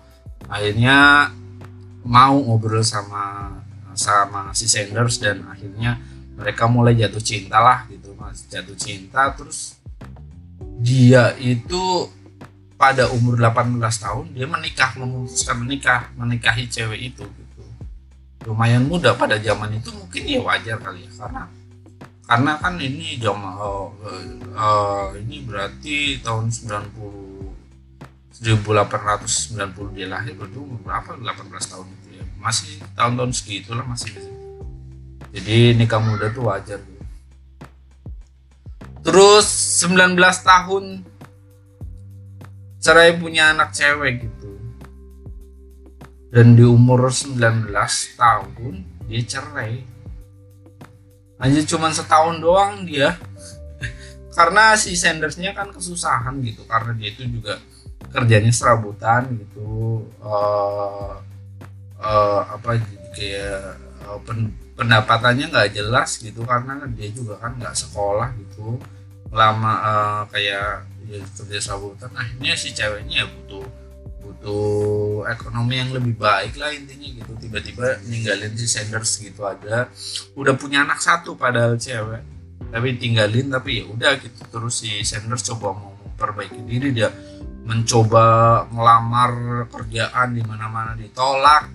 akhirnya 0.51 1.31
mau 2.03 2.35
ngobrol 2.35 2.83
sama 2.83 3.57
sama 3.95 4.51
si 4.53 4.67
Sanders 4.67 5.23
dan 5.23 5.47
akhirnya 5.47 5.97
mereka 6.35 6.67
mulai 6.67 6.99
jatuh 6.99 7.23
cinta 7.23 7.63
lah 7.63 7.87
gitu 7.87 8.13
mas. 8.19 8.43
Jatuh 8.51 8.75
cinta 8.75 9.31
terus 9.33 9.79
dia 10.83 11.31
itu 11.39 12.11
pada 12.75 13.07
umur 13.15 13.39
18 13.39 13.79
tahun 13.79 14.27
dia 14.35 14.51
menikah 14.51 14.91
memutuskan 14.99 15.63
menikah 15.63 16.11
menikahi 16.19 16.67
cewek 16.67 17.15
itu 17.15 17.23
lumayan 18.47 18.85
muda 18.87 19.15
pada 19.15 19.39
zaman 19.39 19.79
itu 19.79 19.91
mungkin 19.95 20.23
ya 20.27 20.41
wajar 20.43 20.77
kali 20.83 21.07
ya 21.07 21.13
karena 21.15 21.43
karena 22.27 22.53
kan 22.59 22.75
ini 22.81 23.21
zaman 23.21 23.55
uh, 23.61 23.91
uh, 24.57 25.07
ini 25.19 25.45
berarti 25.45 26.23
tahun 26.25 26.49
90 26.49 27.43
1890 28.43 29.95
dia 29.95 30.07
lahir 30.11 30.35
umur 30.35 30.81
berapa? 30.83 31.15
18 31.15 31.47
tahun 31.47 31.87
itu 31.87 32.09
ya. 32.19 32.25
Masih 32.43 32.83
tahun-tahun 32.99 33.33
segitulah 33.39 33.87
masih 33.87 34.11
jadi 35.31 35.79
nikah 35.79 36.03
muda 36.03 36.33
tuh 36.35 36.51
wajar. 36.51 36.83
Terus 39.07 39.47
19 39.87 40.19
tahun 40.19 40.85
cerai 42.83 43.15
punya 43.15 43.55
anak 43.55 43.71
cewek 43.71 44.27
gitu 44.27 44.42
dan 46.33 46.57
di 46.57 46.65
umur 46.65 47.13
19 47.13 47.69
tahun 48.17 48.75
dia 49.05 49.23
cerai. 49.29 49.85
Hanya 51.37 51.61
cuma 51.69 51.93
setahun 51.93 52.41
doang 52.41 52.89
dia. 52.89 53.21
Karena 54.37 54.73
si 54.81 54.97
Sandersnya 54.97 55.53
kan 55.53 55.69
kesusahan 55.69 56.41
gitu 56.41 56.65
karena 56.65 56.97
dia 56.97 57.13
itu 57.13 57.29
juga 57.29 57.61
kerjanya 58.09 58.49
serabutan 58.49 59.29
gitu. 59.37 60.09
Uh, 60.25 61.21
uh, 62.01 62.41
apa 62.49 62.81
kayak 63.13 63.77
uh, 64.09 64.17
pen, 64.25 64.57
pendapatannya 64.73 65.53
nggak 65.53 65.77
jelas 65.77 66.17
gitu 66.17 66.49
karena 66.49 66.81
dia 66.97 67.13
juga 67.13 67.45
kan 67.45 67.61
nggak 67.61 67.77
sekolah 67.77 68.33
gitu. 68.41 68.81
Lama 69.29 69.73
uh, 69.85 70.23
kayak 70.33 70.89
ya, 71.05 71.21
kerja 71.37 71.61
sabutan 71.61 72.09
akhirnya 72.17 72.57
si 72.57 72.73
ceweknya 72.73 73.25
ya 73.25 73.27
butuh 73.29 73.69
butuh 74.25 75.02
ekonomi 75.27 75.79
yang 75.79 75.91
lebih 75.95 76.15
baik 76.19 76.59
lah 76.59 76.71
intinya 76.75 77.09
gitu. 77.09 77.33
Tiba-tiba 77.39 78.01
ninggalin 78.07 78.55
si 78.55 78.67
Sanders 78.67 79.19
gitu 79.23 79.43
aja. 79.47 79.89
Udah 80.35 80.55
punya 80.59 80.83
anak 80.83 80.99
satu 80.99 81.39
padahal 81.39 81.79
cewek. 81.79 82.23
Tapi 82.73 82.89
tinggalin 82.97 83.53
tapi 83.53 83.83
ya 83.83 83.85
udah 83.91 84.13
gitu. 84.19 84.41
Terus 84.49 84.75
si 84.83 85.03
Sanders 85.03 85.45
coba 85.47 85.77
mau 85.77 85.93
memperbaiki 85.93 86.61
diri 86.67 86.91
dia 86.95 87.11
mencoba 87.63 88.25
ngelamar 88.75 89.33
kerjaan 89.71 90.35
di 90.35 90.43
mana-mana 90.43 90.99
ditolak. 90.99 91.71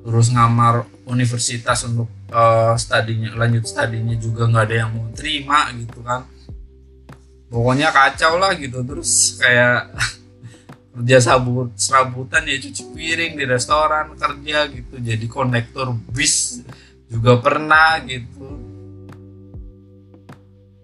Terus 0.00 0.32
ngamar 0.32 0.88
universitas 1.10 1.84
untuk 1.84 2.08
uh, 2.32 2.72
studinya 2.78 3.36
lanjut 3.36 3.68
studinya 3.68 4.16
juga 4.16 4.48
nggak 4.48 4.64
ada 4.64 4.76
yang 4.86 4.90
mau 4.94 5.06
terima 5.12 5.68
gitu 5.76 6.00
kan. 6.00 6.24
Pokoknya 7.50 7.90
kacau 7.90 8.38
lah 8.38 8.54
gitu. 8.54 8.80
Terus 8.86 9.36
kayak 9.42 9.90
kerja 10.90 11.22
sabut 11.22 11.70
serabutan 11.78 12.42
ya 12.50 12.58
cuci 12.58 12.82
piring 12.90 13.38
di 13.38 13.44
restoran 13.46 14.18
kerja 14.18 14.66
gitu. 14.74 14.94
Jadi 14.98 15.26
konektor 15.30 15.94
bis 16.10 16.66
juga 17.06 17.38
pernah 17.38 18.02
gitu. 18.06 18.58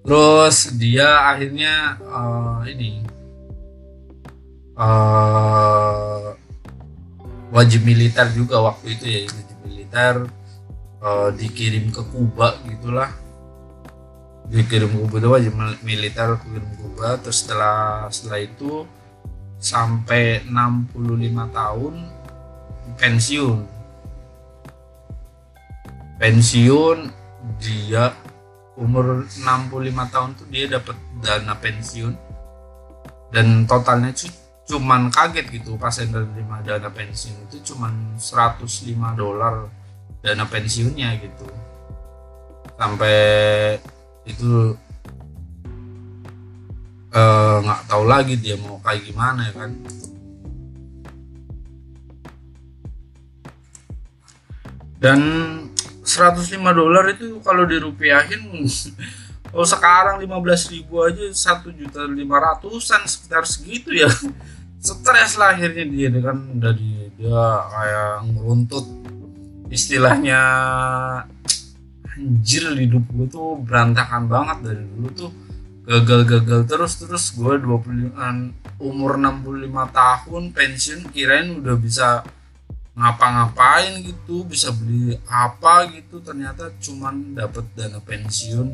Terus 0.06 0.70
dia 0.78 1.26
akhirnya 1.26 1.98
uh, 2.06 2.62
ini 2.70 3.02
uh, 4.78 6.30
wajib 7.50 7.82
militer 7.82 8.30
juga 8.30 8.62
waktu 8.62 8.94
itu 8.94 9.04
ya 9.10 9.20
wajib 9.26 9.58
militer 9.66 10.14
uh, 11.02 11.34
dikirim 11.34 11.90
ke 11.90 12.02
Kuba 12.06 12.54
gitulah. 12.62 13.10
Dikirim 14.46 14.94
ke 14.94 14.98
Kuba 15.10 15.26
wajib 15.26 15.58
militer 15.82 16.38
kirim 16.38 16.62
ke 16.62 16.74
Kuba. 16.78 17.18
Terus 17.18 17.42
setelah 17.42 18.06
setelah 18.14 18.38
itu 18.46 18.86
sampai 19.66 20.46
65 20.46 20.94
tahun 21.50 21.94
pensiun. 22.94 23.58
Pensiun 26.22 26.98
dia 27.58 28.14
umur 28.78 29.26
65 29.26 30.14
tahun 30.14 30.30
tuh 30.38 30.46
dia 30.54 30.70
dapat 30.70 30.94
dana 31.18 31.58
pensiun. 31.58 32.14
Dan 33.34 33.66
totalnya 33.66 34.14
cuman 34.66 35.10
kaget 35.10 35.46
gitu 35.50 35.74
pas 35.74 35.90
saya 35.90 36.10
menerima 36.10 36.62
dana 36.62 36.90
pensiun 36.90 37.50
itu 37.50 37.74
cuman 37.74 38.18
105 38.18 38.62
dolar 39.18 39.66
dana 40.22 40.46
pensiunnya 40.46 41.10
gitu. 41.18 41.46
Sampai 42.78 43.18
itu 44.26 44.78
nggak 47.12 47.80
uh, 47.82 47.88
tahu 47.88 48.04
lagi 48.04 48.34
dia 48.36 48.58
mau 48.58 48.82
kayak 48.82 49.06
gimana 49.06 49.46
ya 49.48 49.52
kan. 49.54 49.70
Dan 54.96 55.20
105 56.02 56.56
dolar 56.72 57.04
itu 57.12 57.38
kalau 57.44 57.68
dirupiahin 57.68 58.64
oh 59.56 59.66
sekarang 59.66 60.18
15 60.22 60.72
ribu 60.72 61.04
aja 61.04 61.24
satu 61.30 61.70
juta 61.70 62.02
lima 62.06 62.42
ratusan 62.42 63.06
sekitar 63.06 63.46
segitu 63.46 63.94
ya. 63.94 64.10
Stres 64.86 65.34
lah 65.34 65.58
dia 65.58 66.08
kan 66.22 66.38
dari 66.58 67.10
dia 67.18 67.42
kayak 67.70 68.34
ngeruntut. 68.34 68.86
Istilahnya 69.66 70.40
anjir 72.16 72.64
hidup 72.76 73.02
gue 73.12 73.26
tuh 73.28 73.60
berantakan 73.66 74.30
banget 74.30 74.58
dari 74.62 74.84
dulu 74.94 75.08
tuh 75.12 75.32
gagal-gagal 75.86 76.66
terus 76.66 76.98
terus 76.98 77.30
gue 77.30 77.62
20 77.62 78.10
umur 78.82 79.14
65 79.14 79.70
tahun 79.94 80.42
pensiun 80.50 81.00
kirain 81.14 81.62
udah 81.62 81.78
bisa 81.78 82.26
ngapa-ngapain 82.96 84.00
gitu 84.02 84.42
bisa 84.48 84.72
beli 84.72 85.14
apa 85.28 85.86
gitu. 85.94 86.18
Ternyata 86.18 86.72
cuman 86.80 87.36
dapat 87.36 87.64
dana 87.76 88.00
pensiun 88.00 88.68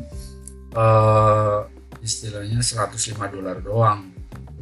eh, 0.73 1.59
istilahnya 2.01 2.63
105 2.63 3.13
dolar 3.29 3.59
doang. 3.59 4.09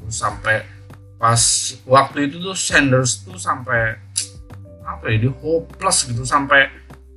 Terus 0.01 0.17
sampai 0.17 0.65
pas 1.21 1.39
waktu 1.85 2.27
itu 2.27 2.41
tuh 2.41 2.57
Sanders 2.57 3.21
tuh 3.21 3.37
sampai 3.37 3.95
apa 4.81 5.07
ya 5.07 5.29
dia 5.29 5.33
hopeless 5.39 6.09
gitu. 6.09 6.25
Sampai 6.25 6.67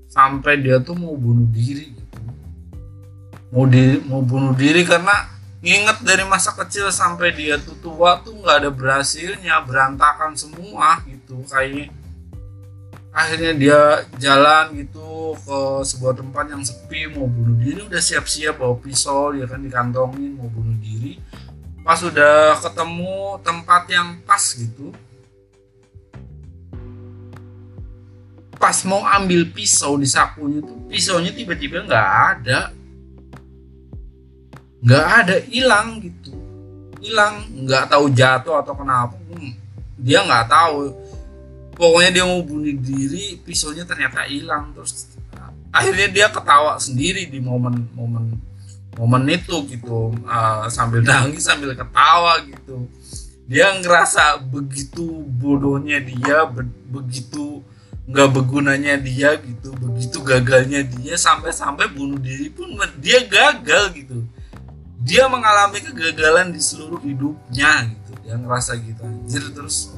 sampai 0.06 0.62
dia 0.62 0.78
tuh 0.78 0.94
mau 0.94 1.16
bunuh 1.18 1.48
diri 1.50 1.90
gitu 1.90 2.03
mau 3.54 3.70
di 3.70 4.02
mau 4.10 4.18
bunuh 4.18 4.50
diri 4.50 4.82
karena 4.82 5.30
nginget 5.62 6.02
dari 6.02 6.26
masa 6.26 6.50
kecil 6.58 6.90
sampai 6.90 7.30
dia 7.30 7.54
tuh 7.62 7.78
tua 7.78 8.18
tuh 8.18 8.34
nggak 8.34 8.66
ada 8.66 8.70
berhasilnya 8.74 9.62
berantakan 9.62 10.34
semua 10.34 10.98
gitu. 11.06 11.38
Kayaknya 11.46 11.94
akhirnya 13.14 13.52
dia 13.54 13.80
jalan 14.18 14.74
gitu 14.74 15.38
ke 15.38 15.58
sebuah 15.86 16.18
tempat 16.18 16.50
yang 16.50 16.66
sepi 16.66 17.14
mau 17.14 17.30
bunuh 17.30 17.54
diri 17.62 17.86
udah 17.86 18.02
siap-siap 18.02 18.58
bawa 18.58 18.74
pisau 18.82 19.30
dia 19.30 19.46
kan 19.46 19.62
dikantongin 19.62 20.34
mau 20.34 20.50
bunuh 20.50 20.74
diri. 20.82 21.22
Pas 21.86 22.02
udah 22.02 22.58
ketemu 22.58 23.38
tempat 23.46 23.86
yang 23.86 24.18
pas 24.26 24.42
gitu 24.50 24.90
pas 28.58 28.80
mau 28.88 29.04
ambil 29.04 29.44
pisau 29.52 30.00
di 30.00 30.08
sakunya 30.08 30.64
tuh 30.64 30.88
pisaunya 30.88 31.36
tiba-tiba 31.36 31.84
nggak 31.84 32.08
ada 32.32 32.72
nggak 34.84 35.06
ada 35.24 35.36
hilang 35.48 35.98
gitu. 36.04 36.36
Hilang 37.00 37.48
nggak 37.64 37.88
tahu 37.88 38.04
jatuh 38.12 38.60
atau 38.60 38.74
kenapa. 38.76 39.16
Hmm, 39.32 39.56
dia 39.96 40.20
nggak 40.20 40.46
tahu. 40.46 40.92
Pokoknya 41.74 42.10
dia 42.20 42.24
mau 42.28 42.44
bunuh 42.44 42.70
diri 42.78 43.40
pisaunya 43.40 43.88
ternyata 43.88 44.28
hilang. 44.28 44.76
Terus 44.76 45.08
akhirnya 45.72 46.08
dia 46.12 46.26
ketawa 46.28 46.76
sendiri 46.78 47.26
di 47.26 47.40
momen 47.40 47.88
momen 47.96 48.36
momen 49.00 49.22
itu 49.32 49.56
gitu. 49.72 50.12
Uh, 50.28 50.68
sambil 50.68 51.00
nangis 51.08 51.48
sambil 51.48 51.72
ketawa 51.72 52.44
gitu. 52.44 52.84
Dia 53.48 53.72
ngerasa 53.80 54.40
begitu 54.40 55.24
bodohnya 55.40 56.00
dia 56.00 56.44
be 56.48 56.68
begitu 56.92 57.64
nggak 58.04 58.36
bergunanya 58.36 59.00
dia 59.00 59.32
gitu 59.40 59.72
begitu 59.80 60.20
gagalnya 60.20 60.84
dia 60.84 61.16
sampai-sampai 61.16 61.88
bunuh 61.88 62.20
diri 62.20 62.52
pun 62.52 62.76
dia 63.00 63.24
gagal 63.24 63.96
gitu 63.96 64.28
dia 65.04 65.28
mengalami 65.28 65.84
kegagalan 65.84 66.48
di 66.48 66.64
seluruh 66.64 66.96
hidupnya 67.04 67.92
gitu. 67.92 68.12
Dia 68.24 68.40
ngerasa 68.40 68.72
gitu 68.80 69.04
anjir 69.04 69.44
terus 69.52 69.92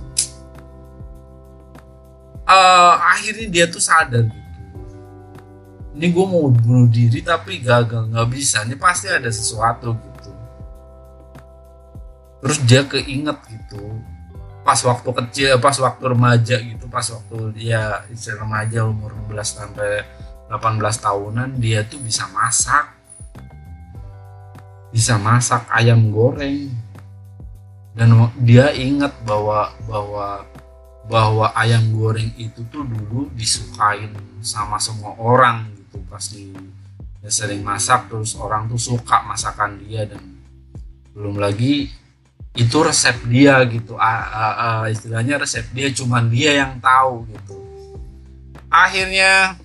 uh, 2.43 2.95
akhirnya 3.15 3.47
dia 3.47 3.65
tuh 3.71 3.79
sadar 3.79 4.27
gitu. 4.27 4.95
Ini 5.95 6.07
gue 6.11 6.27
mau 6.27 6.51
bunuh 6.51 6.91
diri 6.91 7.23
tapi 7.23 7.63
gagal 7.63 8.11
nggak 8.11 8.29
bisa. 8.35 8.67
Ini 8.67 8.75
pasti 8.75 9.07
ada 9.07 9.31
sesuatu 9.31 9.95
gitu. 9.95 10.31
Terus 12.43 12.59
dia 12.67 12.83
keinget 12.83 13.39
gitu 13.47 14.03
pas 14.67 14.83
waktu 14.83 15.07
kecil 15.23 15.63
pas 15.63 15.79
waktu 15.79 16.03
remaja 16.11 16.59
gitu 16.59 16.91
pas 16.91 17.07
waktu 17.07 17.55
dia 17.55 18.03
istilah 18.11 18.43
remaja 18.43 18.83
umur 18.83 19.15
15 19.31 19.47
sampai 19.47 20.03
18 20.51 21.07
tahunan 21.07 21.55
dia 21.63 21.87
tuh 21.87 22.03
bisa 22.03 22.27
masak 22.35 22.96
bisa 24.97 25.21
masak 25.21 25.69
ayam 25.69 26.09
goreng. 26.09 26.73
Dan 27.93 28.17
dia 28.41 28.73
ingat 28.73 29.13
bahwa 29.29 29.69
bahwa 29.85 30.49
bahwa 31.05 31.47
ayam 31.53 31.93
goreng 31.93 32.33
itu 32.41 32.65
tuh 32.73 32.81
dulu 32.81 33.29
disukain 33.37 34.17
sama 34.41 34.81
semua 34.81 35.13
orang 35.21 35.69
gitu. 35.77 36.01
Pas 36.09 36.25
di 36.33 36.49
dia 37.21 37.29
sering 37.29 37.61
masak 37.61 38.09
terus 38.09 38.33
orang 38.41 38.73
tuh 38.73 38.81
suka 38.81 39.21
masakan 39.29 39.77
dia 39.85 40.09
dan 40.09 40.23
belum 41.13 41.37
lagi 41.45 41.93
itu 42.57 42.77
resep 42.81 43.21
dia 43.29 43.61
gitu. 43.69 44.01
Uh, 44.01 44.25
uh, 44.33 44.57
uh, 44.57 44.83
istilahnya 44.89 45.37
resep 45.37 45.69
dia 45.77 45.93
cuman 45.93 46.33
dia 46.33 46.65
yang 46.65 46.81
tahu 46.81 47.29
gitu. 47.37 47.57
Akhirnya 48.73 49.61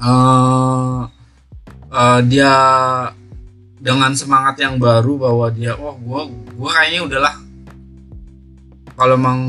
uh, 0.00 1.04
uh, 1.92 2.20
dia 2.24 2.52
dengan 3.78 4.10
semangat 4.14 4.58
yang 4.58 4.76
baru 4.76 5.16
bahwa 5.18 5.46
dia 5.54 5.78
oh 5.78 5.94
gue 5.94 6.22
gue 6.54 6.70
kayaknya 6.70 7.00
udahlah. 7.06 7.34
Kalau 8.98 9.14
emang 9.14 9.40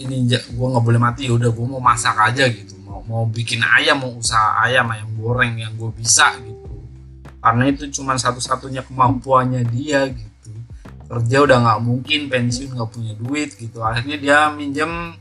ini 0.00 0.24
gue 0.32 0.66
nggak 0.72 0.84
boleh 0.84 1.00
mati 1.00 1.28
ya 1.28 1.36
udah 1.36 1.52
gue 1.52 1.66
mau 1.68 1.80
masak 1.80 2.16
aja 2.16 2.48
gitu. 2.48 2.72
Mau 2.88 3.04
mau 3.04 3.24
bikin 3.28 3.60
ayam 3.60 4.00
mau 4.00 4.12
usaha 4.16 4.56
ayam 4.64 4.88
ayam 4.88 5.12
goreng 5.20 5.60
yang 5.60 5.76
gue 5.76 5.92
bisa 5.92 6.32
gitu. 6.40 6.80
Karena 7.44 7.68
itu 7.68 7.84
cuma 7.92 8.16
satu-satunya 8.16 8.80
kemampuannya 8.88 9.68
dia 9.68 10.08
gitu. 10.08 10.50
Kerja 11.06 11.36
udah 11.44 11.56
nggak 11.60 11.80
mungkin 11.84 12.20
pensiun 12.32 12.72
nggak 12.72 12.90
punya 12.90 13.12
duit 13.20 13.52
gitu. 13.60 13.84
Akhirnya 13.84 14.16
dia 14.16 14.38
minjem 14.56 15.12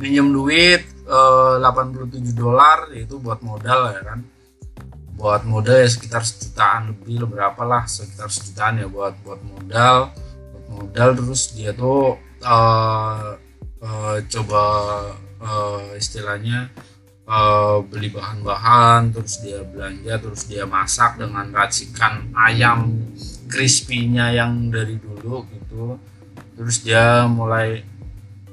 minjem 0.00 0.32
duit 0.32 0.88
eh, 1.04 1.54
87 1.60 2.32
dolar 2.32 2.88
itu 2.96 3.20
buat 3.20 3.44
modal 3.44 3.92
ya 3.92 4.00
kan 4.00 4.37
buat 5.18 5.42
modal 5.42 5.82
ya 5.82 5.90
sekitar 5.90 6.22
sejutaan 6.22 6.94
lebih 6.94 7.26
berapa 7.26 7.58
lah 7.66 7.90
sekitar 7.90 8.30
sejutaan 8.30 8.78
ya 8.78 8.86
buat 8.86 9.18
buat 9.26 9.42
modal. 9.42 10.14
Buat 10.54 10.66
modal 10.70 11.08
terus 11.18 11.50
dia 11.58 11.74
tuh 11.74 12.14
uh, 12.46 13.34
uh, 13.82 14.16
coba 14.30 14.62
uh, 15.42 15.90
istilahnya 15.98 16.70
uh, 17.26 17.82
beli 17.82 18.14
bahan-bahan 18.14 19.10
terus 19.10 19.42
dia 19.42 19.66
belanja 19.66 20.14
terus 20.22 20.46
dia 20.46 20.62
masak 20.70 21.18
dengan 21.18 21.50
racikan 21.50 22.30
ayam 22.38 23.02
crispy-nya 23.50 24.30
yang 24.30 24.70
dari 24.70 25.02
dulu 25.02 25.42
gitu. 25.50 25.98
Terus 26.54 26.86
dia 26.86 27.26
mulai 27.26 27.82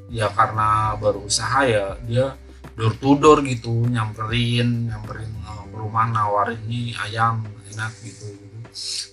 ya 0.09 0.33
karena 0.33 0.97
baru 0.97 1.29
usaha 1.29 1.61
ya 1.65 1.93
dia 2.09 2.33
door 2.73 2.93
to 2.97 3.17
door 3.21 3.39
gitu 3.45 3.85
nyamperin 3.85 4.89
nyamperin 4.89 5.34
rumah 5.75 6.07
nawarin 6.09 6.59
ini 6.65 6.95
ayam 7.05 7.43
enak 7.75 7.91
gitu, 8.01 8.31
gitu. 8.31 8.57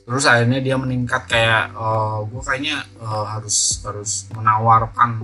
terus 0.06 0.24
akhirnya 0.24 0.62
dia 0.62 0.78
meningkat 0.78 1.26
kayak 1.26 1.74
uh, 1.74 2.22
gue 2.24 2.42
kayaknya 2.42 2.86
uh, 3.02 3.26
harus 3.26 3.82
harus 3.82 4.30
menawarkan 4.32 5.18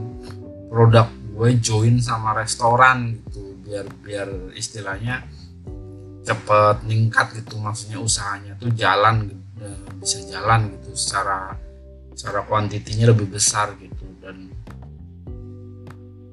produk 0.69 1.07
gue 1.09 1.51
join 1.63 2.03
sama 2.03 2.35
restoran 2.35 3.15
gitu 3.15 3.55
biar 3.63 3.87
biar 4.03 4.29
istilahnya 4.59 5.23
cepet 6.27 6.77
meningkat 6.85 7.41
gitu 7.41 7.57
maksudnya 7.63 8.03
usahanya 8.03 8.53
tuh 8.59 8.75
jalan 8.75 9.31
gitu, 9.33 9.45
bisa 10.03 10.19
jalan 10.29 10.75
gitu 10.77 10.93
secara 10.95 11.55
secara 12.13 12.43
kuantitinya 12.45 13.15
lebih 13.15 13.31
besar 13.31 13.73
gitu 13.79 14.05
dan 14.19 14.51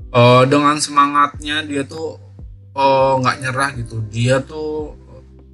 uh, 0.10 0.44
dengan 0.50 0.82
semangatnya 0.82 1.62
dia 1.62 1.86
tuh 1.86 2.25
oh 2.76 3.18
nggak 3.24 3.38
nyerah 3.42 3.70
gitu. 3.80 4.04
Dia 4.12 4.44
tuh 4.44 4.94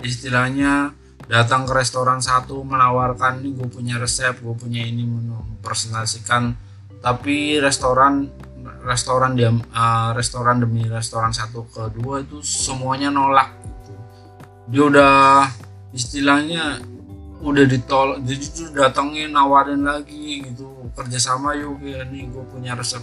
istilahnya 0.02 0.92
datang 1.30 1.64
ke 1.64 1.72
restoran 1.72 2.20
satu 2.20 2.60
menawarkan 2.66 3.40
ini 3.40 3.56
gue 3.56 3.70
punya 3.72 3.96
resep 3.96 4.36
gue 4.42 4.52
punya 4.52 4.84
ini 4.84 5.08
mempresentasikan 5.08 6.52
tapi 7.00 7.56
restoran 7.62 8.28
restoran 8.84 9.38
dia 9.40 9.48
uh, 9.50 10.12
restoran 10.12 10.60
demi 10.60 10.84
restoran 10.86 11.32
satu 11.32 11.70
kedua 11.72 12.22
itu 12.26 12.44
semuanya 12.44 13.08
nolak 13.14 13.48
gitu. 13.64 13.94
Dia 14.70 14.84
udah 14.92 15.16
istilahnya 15.96 16.91
udah 17.42 17.66
ditolak 17.66 18.22
jadi 18.22 18.46
tuh 18.54 18.68
datengin 18.78 19.34
nawarin 19.34 19.82
lagi 19.82 20.46
gitu. 20.46 20.70
Kerjasama 20.94 21.58
yuk 21.58 21.82
ya 21.82 22.06
nih 22.06 22.30
gue 22.30 22.44
punya 22.52 22.78
resep 22.78 23.02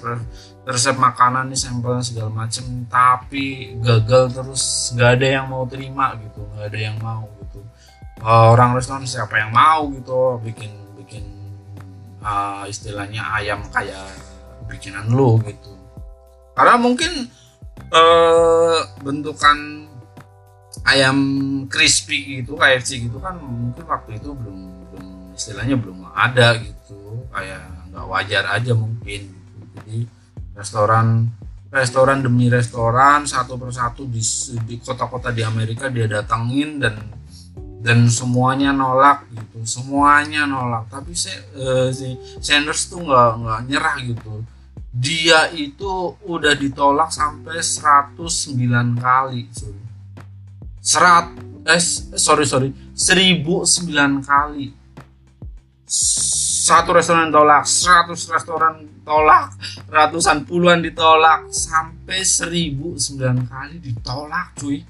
resep 0.63 0.95
makanan 0.95 1.51
nih 1.51 1.59
sampelnya 1.59 2.05
segala 2.07 2.31
macem. 2.31 2.87
Tapi 2.87 3.75
gagal 3.83 4.39
terus 4.39 4.95
nggak 4.95 5.11
ada 5.19 5.27
yang 5.27 5.47
mau 5.51 5.67
terima 5.67 6.15
gitu. 6.23 6.47
Nggak 6.55 6.67
ada 6.71 6.79
yang 6.79 6.97
mau 7.03 7.27
gitu. 7.43 7.61
Uh, 8.23 8.55
orang 8.55 8.79
restoran 8.79 9.05
siapa 9.09 9.43
yang 9.43 9.51
mau 9.51 9.91
gitu. 9.91 10.39
Bikin 10.47 10.71
bikin 11.03 11.25
uh, 12.23 12.63
istilahnya 12.71 13.27
ayam 13.43 13.67
kayak 13.75 14.07
bikinan 14.71 15.11
lu 15.11 15.43
gitu. 15.43 15.75
Karena 16.55 16.79
mungkin 16.79 17.27
uh, 17.91 18.81
bentukan 19.03 19.88
ayam 20.89 21.19
crispy 21.69 22.41
gitu 22.43 22.57
KFC 22.57 23.09
gitu 23.09 23.21
kan 23.21 23.37
mungkin 23.37 23.85
waktu 23.85 24.17
itu 24.17 24.33
belum 24.33 24.61
belum 24.89 25.07
istilahnya 25.37 25.77
belum 25.77 26.09
ada 26.17 26.57
gitu 26.59 27.29
kayak 27.33 27.93
nggak 27.93 28.07
wajar 28.09 28.45
aja 28.57 28.73
mungkin 28.73 29.21
gitu. 29.29 29.67
jadi 29.81 29.99
restoran 30.57 31.29
restoran 31.69 32.25
demi 32.25 32.49
restoran 32.49 33.29
satu 33.29 33.61
persatu 33.61 34.09
di 34.09 34.23
di 34.65 34.81
kota-kota 34.81 35.29
di 35.29 35.45
Amerika 35.45 35.93
dia 35.93 36.09
datangin 36.09 36.81
dan 36.81 36.97
dan 37.79 38.11
semuanya 38.11 38.75
nolak 38.75 39.29
gitu 39.31 39.63
semuanya 39.63 40.49
nolak 40.49 40.91
tapi 40.91 41.15
se, 41.15 41.31
uh, 41.55 41.93
si 41.95 42.19
Sanders 42.43 42.91
tuh 42.91 43.05
nggak 43.05 43.31
nggak 43.39 43.61
nyerah 43.71 43.97
gitu 44.03 44.35
dia 44.89 45.53
itu 45.55 46.17
udah 46.27 46.57
ditolak 46.59 47.13
sampai 47.13 47.61
109 47.63 48.99
kali 48.99 49.47
sorry. 49.53 49.88
Serat 50.89 51.29
eh 51.69 51.83
sorry 52.17 52.49
sorry. 52.49 52.73
1009 52.97 54.25
kali. 54.25 54.73
Satu 56.69 56.97
restoran 56.97 57.29
tolak 57.29 57.65
100 57.69 58.09
restoran 58.33 58.75
tolak 59.05 59.57
ratusan 59.89 60.45
puluhan 60.45 60.85
ditolak 60.85 61.49
sampai 61.49 62.25
1009 62.25 63.49
kali 63.49 63.77
ditolak 63.85 64.57
cuy. 64.57 64.85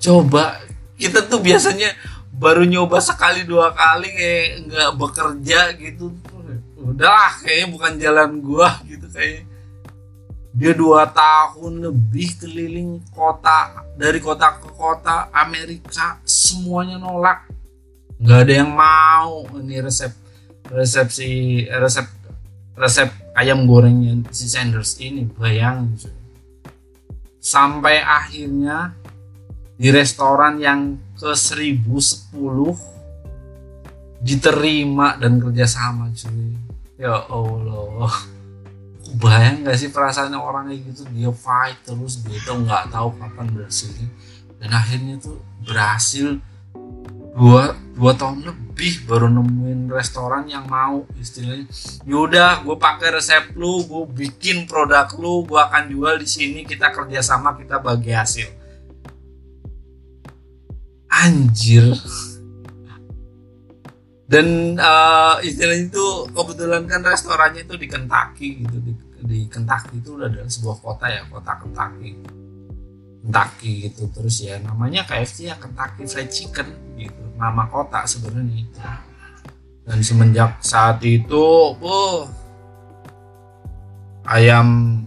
Coba 0.00 0.60
kita 0.96 1.24
tuh 1.28 1.40
biasanya 1.40 1.92
baru 2.36 2.68
nyoba 2.68 3.00
sekali 3.00 3.44
dua 3.48 3.72
kali 3.72 4.12
kayak 4.12 4.48
nggak 4.68 4.90
bekerja 4.96 5.60
gitu. 5.76 6.12
Udah 6.76 7.40
kayaknya 7.40 7.66
bukan 7.72 7.92
jalan 8.00 8.30
gua 8.44 8.80
gitu 8.84 9.08
kayak 9.12 9.55
dia 10.56 10.72
dua 10.72 11.04
tahun 11.12 11.84
lebih 11.84 12.40
keliling 12.40 13.04
kota 13.12 13.84
dari 13.92 14.16
kota 14.24 14.56
ke 14.56 14.72
kota 14.72 15.28
Amerika 15.28 16.16
semuanya 16.24 16.96
nolak. 16.96 17.44
Nggak 18.16 18.40
ada 18.48 18.52
yang 18.64 18.72
mau. 18.72 19.44
Ini 19.52 19.84
resep 19.84 20.16
resepsi 20.72 21.68
resep 21.68 22.08
resep 22.72 23.36
ayam 23.36 23.68
gorengnya 23.68 24.24
si 24.32 24.48
Sanders 24.48 24.96
ini 24.96 25.28
bayang. 25.28 25.92
Sampai 27.36 28.00
akhirnya 28.00 28.96
di 29.76 29.92
restoran 29.92 30.56
yang 30.56 30.96
ke 31.20 31.36
1010 31.36 32.32
diterima 34.24 35.20
dan 35.20 35.36
kerjasama 35.36 36.08
cuy. 36.16 36.56
Ya 36.96 37.28
Allah 37.28 38.32
bayang 39.16 39.64
gak 39.64 39.76
sih 39.80 39.88
perasaannya 39.90 40.38
orang 40.38 40.68
kayak 40.70 40.80
gitu? 40.92 41.02
Dia 41.12 41.32
fight 41.32 41.78
terus 41.84 42.20
dia 42.24 42.38
tuh 42.44 42.60
nggak 42.62 42.92
tahu 42.92 43.16
kapan 43.16 43.46
berhasilnya. 43.52 44.08
Dan 44.56 44.70
akhirnya 44.72 45.14
tuh 45.20 45.40
berhasil 45.64 46.40
dua 47.36 47.76
dua 47.92 48.16
tahun 48.16 48.48
lebih 48.48 49.04
baru 49.04 49.28
nemuin 49.28 49.92
restoran 49.92 50.48
yang 50.48 50.64
mau 50.68 51.04
istilahnya. 51.20 51.68
Yaudah 52.08 52.64
gue 52.64 52.76
pakai 52.80 53.12
resep 53.12 53.52
lu 53.56 53.84
gue 53.84 54.04
bikin 54.24 54.64
produk 54.64 55.08
lu 55.20 55.44
gue 55.44 55.60
akan 55.60 55.92
jual 55.92 56.16
di 56.20 56.28
sini 56.28 56.60
kita 56.64 56.92
kerjasama 56.92 57.56
kita 57.60 57.80
bagi 57.80 58.12
hasil. 58.16 58.48
Anjir. 61.12 61.96
Dan 64.26 64.74
uh, 64.74 65.38
istilahnya 65.38 65.86
itu 65.86 66.06
kebetulan 66.34 66.82
kan 66.90 66.98
restorannya 67.06 67.62
itu 67.62 67.78
di 67.78 67.86
Kentucky 67.86 68.58
gitu 68.58 68.76
di, 68.82 68.92
di 69.26 69.50
Kentucky 69.50 69.98
itu 69.98 70.14
udah 70.14 70.30
ada 70.30 70.46
sebuah 70.46 70.78
kota 70.78 71.06
ya 71.10 71.22
kota 71.26 71.52
Kentucky. 71.58 72.14
Kentucky 73.26 73.90
gitu 73.90 74.06
terus 74.14 74.38
ya 74.38 74.62
namanya 74.62 75.02
KFC 75.02 75.50
ya 75.50 75.58
Kentucky 75.58 76.06
Fried 76.06 76.30
Chicken 76.30 76.68
gitu. 76.94 77.22
Nama 77.34 77.66
kota 77.66 78.06
sebenarnya. 78.06 78.62
Itu 78.62 78.80
dan 79.86 80.02
semenjak 80.02 80.58
saat 80.66 80.98
itu 81.06 81.78
oh 81.78 82.26
ayam 84.26 84.98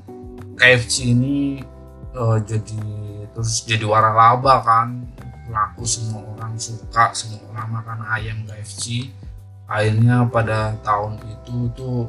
KFC 0.56 1.12
ini 1.12 1.60
uh, 2.16 2.40
jadi 2.40 2.84
terus 3.32 3.64
jadi 3.64 3.84
waralaba 3.88 4.64
kan. 4.64 5.08
Laku 5.50 5.82
semua 5.82 6.22
orang 6.38 6.62
suka 6.62 7.10
semua 7.18 7.42
orang 7.50 7.82
makan 7.82 8.00
ayam 8.14 8.46
KFC 8.46 9.10
akhirnya 9.66 10.26
pada 10.30 10.78
tahun 10.86 11.18
itu 11.26 11.74
tuh 11.74 12.06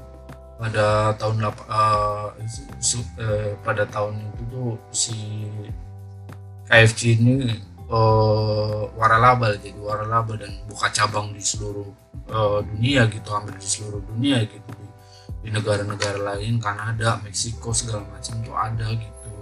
pada 0.61 1.17
tahun 1.17 1.41
uh, 1.41 2.29
uh, 2.37 3.51
pada 3.65 3.89
tahun 3.89 4.21
itu 4.21 4.43
tuh 4.53 4.71
si 4.93 5.17
KFC 6.69 7.17
ini 7.17 7.49
uh, 7.89 8.93
waralaba 8.93 9.57
jadi 9.57 9.81
waralaba 9.81 10.37
dan 10.37 10.53
buka 10.69 10.93
cabang 10.93 11.33
di 11.33 11.41
seluruh 11.41 11.89
uh, 12.29 12.61
dunia 12.61 13.09
gitu 13.09 13.33
hampir 13.33 13.57
di 13.57 13.65
seluruh 13.65 14.05
dunia 14.05 14.45
gitu 14.45 14.69
di, 14.77 14.87
di 15.41 15.49
negara-negara 15.49 16.37
lain 16.37 16.61
Kanada 16.61 17.25
Meksiko 17.25 17.73
segala 17.73 18.05
macam 18.13 18.45
tuh 18.45 18.53
ada 18.53 18.87
gitu. 18.93 19.33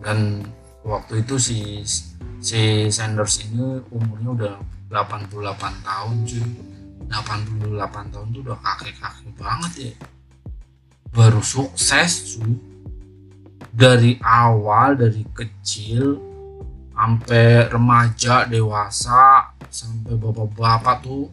Dan 0.00 0.48
waktu 0.80 1.28
itu 1.28 1.36
si 1.36 1.84
si 2.40 2.88
Sanders 2.88 3.44
ini 3.44 3.84
umurnya 3.92 4.28
udah 4.32 4.54
88 4.88 5.28
tahun 5.84 6.16
cuy. 6.24 6.48
88 7.12 7.76
tahun 8.16 8.26
tuh 8.32 8.40
udah 8.40 8.56
kakek-kakek 8.64 9.36
banget 9.36 9.72
ya 9.76 9.92
baru 11.12 11.44
sukses 11.44 12.40
cuy 12.40 12.56
dari 13.72 14.16
awal 14.24 14.96
dari 14.96 15.24
kecil 15.32 16.16
sampai 16.92 17.68
remaja 17.68 18.48
dewasa 18.48 19.52
sampai 19.68 20.16
bapak-bapak 20.16 21.04
tuh 21.04 21.28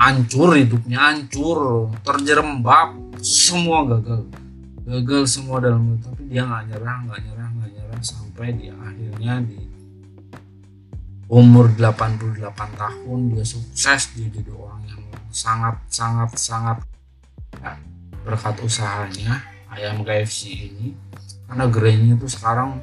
hancur 0.00 0.56
hidupnya 0.56 1.12
hancur 1.12 1.88
terjerembab 2.04 3.16
semua 3.24 3.88
gagal. 3.88 4.28
Gagal 4.84 5.22
semua 5.32 5.64
dalam 5.64 5.96
itu 5.96 6.04
tapi 6.04 6.22
dia 6.28 6.44
nggak 6.44 6.64
nyerah 6.68 6.96
nggak 7.08 7.20
nyerah 7.24 7.48
nggak 7.56 7.70
nyerah 7.72 8.00
sampai 8.04 8.46
di 8.52 8.66
akhirnya 8.68 9.34
di 9.44 9.60
umur 11.32 11.72
88 11.72 12.36
tahun 12.52 13.18
dia 13.32 13.44
sukses 13.48 14.12
dia 14.12 14.28
jadi 14.28 14.52
orang 14.52 14.82
yang 14.84 15.02
sangat 15.32 15.76
sangat 15.88 16.30
sangat 16.36 16.78
berkat 18.24 18.56
usahanya 18.64 19.44
ayam 19.68 20.00
KFC 20.00 20.72
ini 20.72 20.96
karena 21.44 21.68
gerainya 21.68 22.16
tuh 22.16 22.32
sekarang 22.32 22.80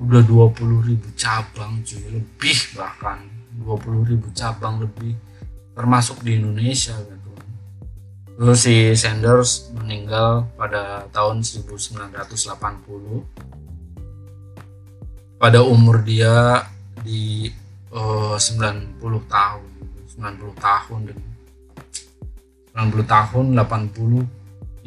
udah 0.00 0.22
20 0.24 0.88
ribu 0.88 1.08
cabang 1.14 1.84
cuy. 1.84 2.00
Lebih 2.08 2.58
bahkan 2.78 3.20
20 3.60 4.10
ribu 4.10 4.32
cabang 4.32 4.80
lebih 4.80 5.12
termasuk 5.76 6.24
di 6.24 6.40
Indonesia 6.40 6.96
gitu. 6.96 7.30
Terus 8.38 8.58
si 8.62 8.94
Sanders 8.94 9.68
meninggal 9.74 10.46
pada 10.54 11.04
tahun 11.10 11.42
1980 11.42 12.16
pada 15.38 15.62
umur 15.62 16.02
dia 16.02 16.66
di 17.02 17.50
uh, 17.94 18.34
90 18.34 18.98
tahun 19.30 19.62
90 20.18 20.58
tahun 20.58 21.00
dan 21.06 21.18
90 22.90 23.06
tahun 23.06 23.44
80 23.54 24.37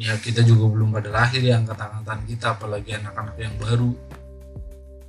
ya 0.02 0.18
kita 0.18 0.42
juga 0.42 0.66
belum 0.66 0.90
pada 0.98 1.14
lahir 1.14 1.38
ya 1.38 1.62
angkatan-angkatan 1.62 2.26
kita 2.26 2.58
apalagi 2.58 2.90
anak-anak 2.98 3.36
yang 3.38 3.54
baru. 3.62 3.94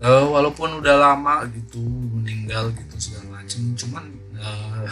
Uh, 0.04 0.28
walaupun 0.36 0.84
udah 0.84 1.00
lama 1.00 1.48
gitu 1.48 1.80
meninggal 2.12 2.76
gitu 2.76 2.96
segala 3.00 3.40
macam 3.40 3.72
cuman 3.72 4.04
uh, 4.36 4.84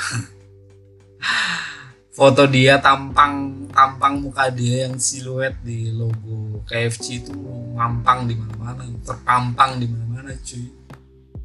foto 2.18 2.48
dia 2.48 2.80
tampang 2.80 3.68
tampang 3.76 4.24
muka 4.24 4.48
dia 4.48 4.88
yang 4.88 4.96
siluet 4.96 5.52
di 5.68 5.92
logo 5.92 6.64
KFC 6.64 7.28
itu 7.28 7.36
ngampang 7.76 8.24
di 8.24 8.40
mana-mana 8.40 8.88
terpampang 9.04 9.84
di 9.84 9.86
mana-mana 9.92 10.32
cuy. 10.42 10.72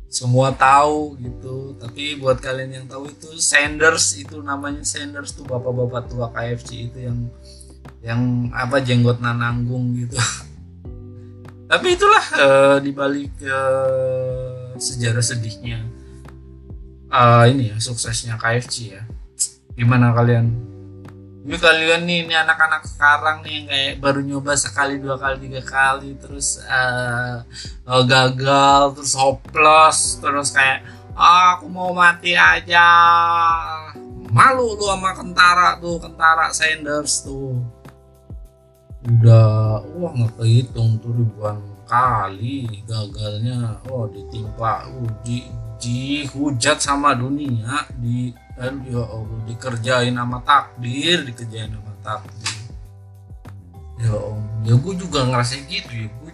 Semua 0.06 0.54
tahu 0.54 1.18
gitu 1.18 1.74
tapi 1.76 2.16
buat 2.22 2.38
kalian 2.38 2.70
yang 2.70 2.86
tahu 2.86 3.10
itu 3.10 3.34
Sanders 3.36 4.14
itu 4.14 4.38
namanya 4.40 4.86
Sanders 4.86 5.34
tuh 5.34 5.42
bapak-bapak 5.42 6.06
tua 6.06 6.30
KFC 6.30 6.86
itu 6.86 7.02
yang 7.02 7.18
yang 8.06 8.54
apa 8.54 8.78
jenggot 8.78 9.18
nananggung 9.18 9.98
gitu. 9.98 10.14
Tapi 11.70 11.98
itulah 11.98 12.24
uh, 12.38 12.78
dibalik 12.78 13.34
uh, 13.42 14.78
sejarah 14.78 15.24
sedihnya 15.24 15.82
uh, 17.10 17.44
ini 17.48 17.74
ya 17.74 17.76
suksesnya 17.78 18.38
KFC 18.38 18.96
ya. 18.96 19.02
Gimana 19.76 20.12
kalian? 20.16 20.48
Ini 21.46 21.56
kalian 21.62 22.02
nih 22.10 22.18
ini 22.26 22.34
anak-anak 22.34 22.82
sekarang 22.90 23.46
nih 23.46 23.52
yang 23.54 23.66
kayak 23.70 23.94
baru 24.02 24.20
nyoba 24.24 24.58
sekali 24.58 24.98
dua 24.98 25.14
kali 25.14 25.46
tiga 25.46 25.62
kali 25.62 26.18
terus 26.18 26.58
uh, 26.66 27.46
uh, 27.86 28.02
gagal 28.02 28.98
terus 28.98 29.14
hopeless 29.14 30.18
terus 30.18 30.50
kayak 30.50 30.82
ah, 31.14 31.54
aku 31.54 31.70
mau 31.70 31.94
mati 31.94 32.34
aja. 32.34 32.82
Malu 34.26 34.74
lu 34.74 34.90
sama 34.90 35.14
kentara 35.14 35.78
tuh 35.78 36.02
kentara 36.02 36.50
Sanders 36.50 37.22
tuh 37.24 37.62
udah 39.06 39.86
wah 39.94 40.12
nggak 40.18 40.34
kehitung 40.42 40.98
tuh 40.98 41.14
ribuan 41.14 41.62
kali 41.86 42.66
gagalnya. 42.90 43.78
Oh 43.86 44.10
ditimpa 44.10 44.90
di 45.22 45.46
dihujat 45.78 46.82
sama 46.82 47.14
dunia. 47.14 47.86
Di 47.94 48.34
dan 48.58 48.82
ya 48.88 49.04
Allah 49.06 49.40
dikerjain 49.46 50.16
sama 50.16 50.42
takdir 50.42 51.22
dikerjain 51.22 51.70
sama 51.70 51.92
takdir. 52.02 52.54
Ya 54.02 54.12
om 54.12 54.42
ya 54.66 54.74
gue 54.74 54.94
juga 54.98 55.22
ngerasa 55.24 55.54
gitu 55.70 55.92
ya 55.94 56.08
gue 56.10 56.30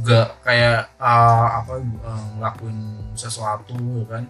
juga 0.00 0.20
kayak 0.40 0.96
uh, 0.96 1.48
apa 1.60 1.72
uh, 1.84 2.24
ngelakuin 2.40 2.78
sesuatu 3.12 3.76
ya 3.76 4.06
kan. 4.08 4.24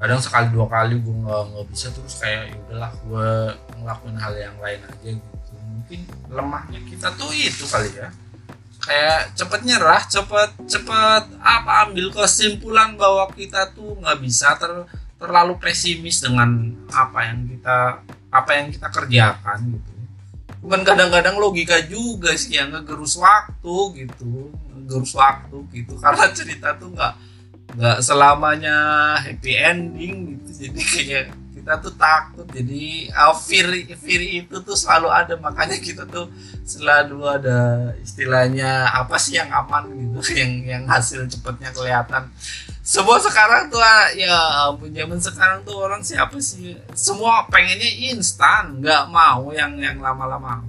Kadang 0.00 0.20
sekali 0.24 0.48
dua 0.50 0.66
kali 0.66 0.96
gue 0.98 1.14
nggak 1.14 1.42
nggak 1.54 1.66
bisa 1.70 1.92
terus 1.94 2.18
kayak 2.18 2.50
ya 2.50 2.56
udahlah 2.66 2.92
gue 3.06 3.28
ngelakuin 3.78 4.16
hal 4.18 4.34
yang 4.34 4.56
lain 4.58 4.80
aja 4.88 5.10
gitu 5.14 5.39
mungkin 5.90 6.06
lemahnya 6.30 6.80
kita 6.86 7.10
tuh 7.18 7.34
itu 7.34 7.66
kali 7.66 7.90
ya. 7.98 8.14
Kayak 8.78 9.34
cepet 9.34 9.60
nyerah 9.66 10.02
cepet 10.06 10.50
cepet 10.70 11.24
apa 11.42 11.90
ambil 11.90 12.14
kesimpulan 12.14 12.94
bahwa 12.94 13.26
kita 13.34 13.74
tuh 13.74 13.98
nggak 13.98 14.22
bisa 14.22 14.54
ter, 14.54 14.70
terlalu 15.18 15.58
pesimis 15.58 16.22
dengan 16.22 16.70
apa 16.94 17.26
yang 17.26 17.38
kita 17.50 17.78
apa 18.30 18.50
yang 18.54 18.70
kita 18.70 18.86
kerjakan 18.86 19.58
gitu. 19.74 19.92
Bukan 20.62 20.80
kadang-kadang 20.86 21.42
logika 21.42 21.82
juga 21.82 22.38
sih 22.38 22.54
yang 22.54 22.70
ngegerus 22.70 23.18
waktu 23.18 24.06
gitu 24.06 24.54
ngegerus 24.70 25.12
waktu 25.18 25.58
gitu. 25.74 25.98
Karena 25.98 26.30
cerita 26.30 26.78
tuh 26.78 26.94
nggak 26.94 27.14
nggak 27.74 27.98
selamanya 27.98 28.78
happy 29.26 29.58
ending 29.58 30.38
gitu. 30.38 30.70
Jadi 30.70 30.80
kayak 30.86 31.26
kita 31.60 31.76
tuh 31.76 31.92
takut 31.92 32.48
jadi 32.48 33.12
uh, 33.12 33.36
fear 33.36 33.68
fear 34.00 34.22
itu 34.40 34.56
tuh 34.64 34.72
selalu 34.72 35.12
ada. 35.12 35.36
Makanya 35.36 35.76
kita 35.76 36.08
tuh 36.08 36.32
selalu 36.64 37.20
ada 37.28 37.92
istilahnya 38.00 38.88
apa 38.88 39.20
sih 39.20 39.36
yang 39.36 39.52
aman 39.52 39.92
gitu 39.92 40.24
yang 40.40 40.52
yang 40.64 40.84
hasil 40.88 41.28
cepatnya 41.28 41.68
kelihatan. 41.76 42.32
Semua 42.80 43.20
sekarang 43.20 43.68
tuh 43.68 43.78
ah, 43.78 44.08
ya 44.16 44.72
zaman 44.72 45.20
sekarang 45.20 45.60
tuh 45.68 45.76
orang 45.84 46.00
siapa 46.00 46.40
sih? 46.40 46.80
Semua 46.96 47.44
pengennya 47.52 48.08
instan 48.08 48.80
nggak 48.80 49.12
mau 49.12 49.52
yang 49.52 49.76
yang 49.76 50.00
lama-lama. 50.00 50.64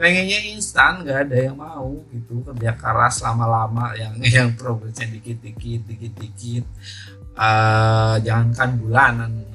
Pengennya 0.00 0.40
instan 0.56 1.04
nggak 1.04 1.28
ada 1.28 1.36
yang 1.36 1.56
mau 1.60 2.00
gitu 2.08 2.40
kerja 2.48 2.72
keras 2.80 3.20
lama-lama 3.20 3.92
yang 3.92 4.16
yang 4.40 4.48
progresnya 4.56 5.04
dikit-dikit 5.12 5.84
dikit-dikit. 5.84 6.64
Uh, 7.38 8.18
jangankan 8.26 8.82
bulanan 8.82 9.47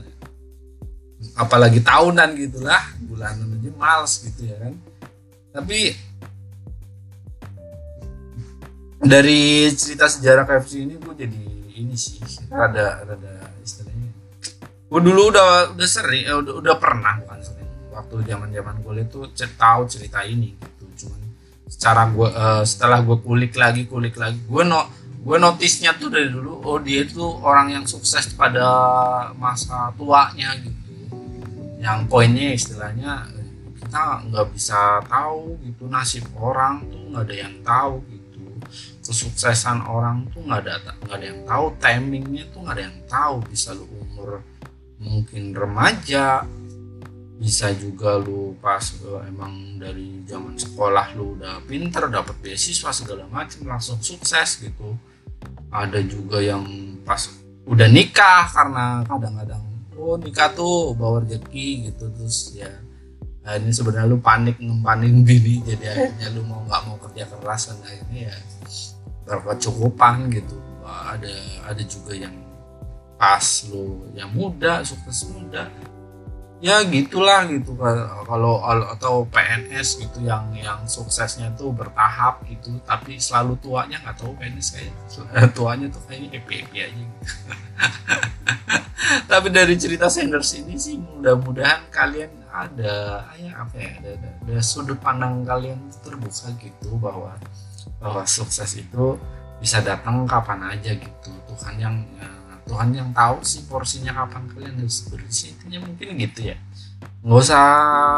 apalagi 1.34 1.82
tahunan 1.82 2.30
gitulah 2.38 2.82
bulanan 3.06 3.58
aja 3.58 3.72
males 3.74 4.14
gitu 4.22 4.50
ya 4.50 4.58
kan. 4.62 4.74
Tapi 5.54 5.94
dari 9.04 9.70
cerita 9.76 10.08
sejarah 10.08 10.48
KFC 10.48 10.88
ini 10.88 10.96
gue 10.98 11.14
jadi 11.14 11.44
ini 11.78 11.96
sih 11.98 12.22
rada 12.50 13.04
rada 13.04 13.34
istilahnya. 13.62 14.10
Gue 14.90 15.02
dulu 15.02 15.34
udah 15.34 15.74
udah 15.74 15.90
sering 15.90 16.24
eh, 16.30 16.38
udah, 16.38 16.54
udah 16.62 16.76
pernah 16.78 17.20
bukan 17.22 17.40
sering. 17.42 17.70
Waktu 17.94 18.16
zaman 18.26 18.50
zaman 18.50 18.76
gue 18.82 18.94
itu 19.06 19.20
tahu 19.58 19.82
cerita 19.90 20.26
ini 20.26 20.54
gitu. 20.58 20.86
Cuman 21.06 21.22
secara 21.74 22.06
gue 22.10 22.30
uh, 22.30 22.64
setelah 22.64 23.02
gue 23.02 23.18
kulik 23.18 23.58
lagi 23.58 23.90
kulik 23.90 24.14
lagi 24.22 24.38
gue 24.46 24.64
no 24.64 24.86
gue 25.24 25.38
notisnya 25.40 25.96
tuh 25.96 26.12
dari 26.12 26.28
dulu 26.28 26.62
oh 26.68 26.78
dia 26.84 27.08
itu 27.08 27.24
orang 27.24 27.72
yang 27.74 27.86
sukses 27.88 28.36
pada 28.36 28.68
masa 29.40 29.90
tuanya 29.96 30.52
gitu 30.60 30.83
yang 31.84 32.08
poinnya 32.08 32.56
istilahnya 32.56 33.28
kita 33.76 34.24
nggak 34.32 34.48
bisa 34.56 35.04
tahu 35.04 35.60
gitu 35.68 35.92
nasib 35.92 36.24
orang 36.40 36.88
tuh 36.88 37.04
nggak 37.12 37.24
ada 37.28 37.36
yang 37.36 37.56
tahu 37.60 38.00
gitu. 38.08 38.44
Kesuksesan 39.04 39.84
orang 39.84 40.24
tuh 40.32 40.48
nggak 40.48 40.64
ada 40.64 40.96
nggak 41.04 41.18
ada 41.20 41.26
yang 41.28 41.42
tahu 41.44 41.66
timingnya 41.84 42.44
tuh 42.56 42.64
nggak 42.64 42.76
ada 42.80 42.84
yang 42.88 43.00
tahu. 43.12 43.36
Bisa 43.52 43.76
lu 43.76 43.84
umur 44.00 44.40
mungkin 45.04 45.52
remaja 45.52 46.48
bisa 47.44 47.76
juga 47.76 48.16
lu 48.16 48.56
pas 48.64 48.80
uh, 49.04 49.20
emang 49.28 49.76
dari 49.76 50.24
zaman 50.24 50.56
sekolah 50.56 51.12
lu 51.20 51.36
udah 51.36 51.60
pinter 51.68 52.08
dapat 52.08 52.40
beasiswa 52.40 52.96
segala 52.96 53.28
macam 53.28 53.68
langsung 53.68 54.00
sukses 54.00 54.64
gitu. 54.64 54.96
Ada 55.68 56.00
juga 56.08 56.40
yang 56.40 56.64
pas 57.04 57.20
udah 57.68 57.88
nikah 57.92 58.48
karena 58.48 59.04
kadang-kadang 59.04 59.63
oh 60.04 60.20
nikah 60.20 60.52
tuh 60.52 60.92
bawa 60.92 61.24
rezeki 61.24 61.90
gitu. 61.92 62.12
Terus 62.12 62.52
ya 62.60 62.72
nah 63.44 63.60
ini 63.60 63.76
sebenarnya 63.76 64.08
lu 64.08 64.24
panik 64.24 64.56
ngempanin 64.56 65.20
bini 65.28 65.60
jadi 65.68 65.84
akhirnya 65.92 66.28
lu 66.32 66.48
mau 66.48 66.64
nggak 66.64 66.82
mau 66.88 66.96
kerja 66.96 67.28
keras 67.28 67.72
dan 67.72 67.80
akhirnya 67.84 68.22
ya 68.32 68.36
berkecukupan 69.24 70.28
gitu. 70.32 70.60
Ada 70.84 71.32
ada 71.72 71.84
juga 71.88 72.12
yang 72.16 72.36
pas 73.16 73.64
lu 73.72 74.04
yang 74.12 74.28
muda 74.36 74.84
sukses 74.84 75.32
muda 75.32 75.72
ya 76.64 76.80
gitulah 76.88 77.44
gitu. 77.52 77.76
Kalau 78.24 78.64
atau 78.64 79.28
PNS 79.28 80.00
gitu 80.00 80.24
yang 80.24 80.56
yang 80.56 80.88
suksesnya 80.88 81.52
tuh 81.60 81.76
bertahap 81.76 82.48
gitu 82.48 82.80
tapi 82.88 83.20
selalu 83.20 83.60
tuanya 83.60 84.00
nggak 84.00 84.16
tahu 84.16 84.32
PNS 84.40 84.68
kayak 84.80 85.52
tuanya 85.60 85.92
tuh 85.92 86.00
kayaknya 86.08 86.40
happy 86.40 86.54
happy 86.64 86.78
aja 86.80 86.96
gitu. 86.96 87.26
tapi 89.32 89.48
dari 89.52 89.76
cerita 89.76 90.08
Sanders 90.08 90.56
ini 90.56 90.80
sih 90.80 90.96
mudah-mudahan 90.96 91.92
kalian 91.92 92.32
ada 92.48 93.28
ya 93.36 93.52
apa 93.60 93.76
ya 93.76 93.92
ada, 94.00 94.10
ada, 94.16 94.30
ada 94.48 94.62
sudut 94.64 94.98
pandang 95.04 95.44
kalian 95.44 95.78
terbuka 96.00 96.48
gitu 96.64 96.96
bahwa 96.96 97.36
bahwa 98.00 98.24
sukses 98.24 98.80
itu 98.80 99.20
bisa 99.60 99.80
datang 99.80 100.28
kapan 100.28 100.76
aja 100.76 100.92
gitu. 100.92 101.32
Tuhan 101.48 101.76
yang 101.80 101.96
ya, 102.20 102.28
Tuhan 102.64 102.90
yang 102.96 103.10
tahu 103.12 103.44
sih 103.44 103.68
porsinya 103.68 104.12
kapan 104.16 104.48
kalian 104.52 104.76
harus 104.80 105.08
berisi 105.12 105.52
intinya 105.52 105.84
mungkin 105.88 106.08
gitu 106.18 106.54
ya. 106.54 106.58
Nggak 107.24 107.40
usah 107.40 107.66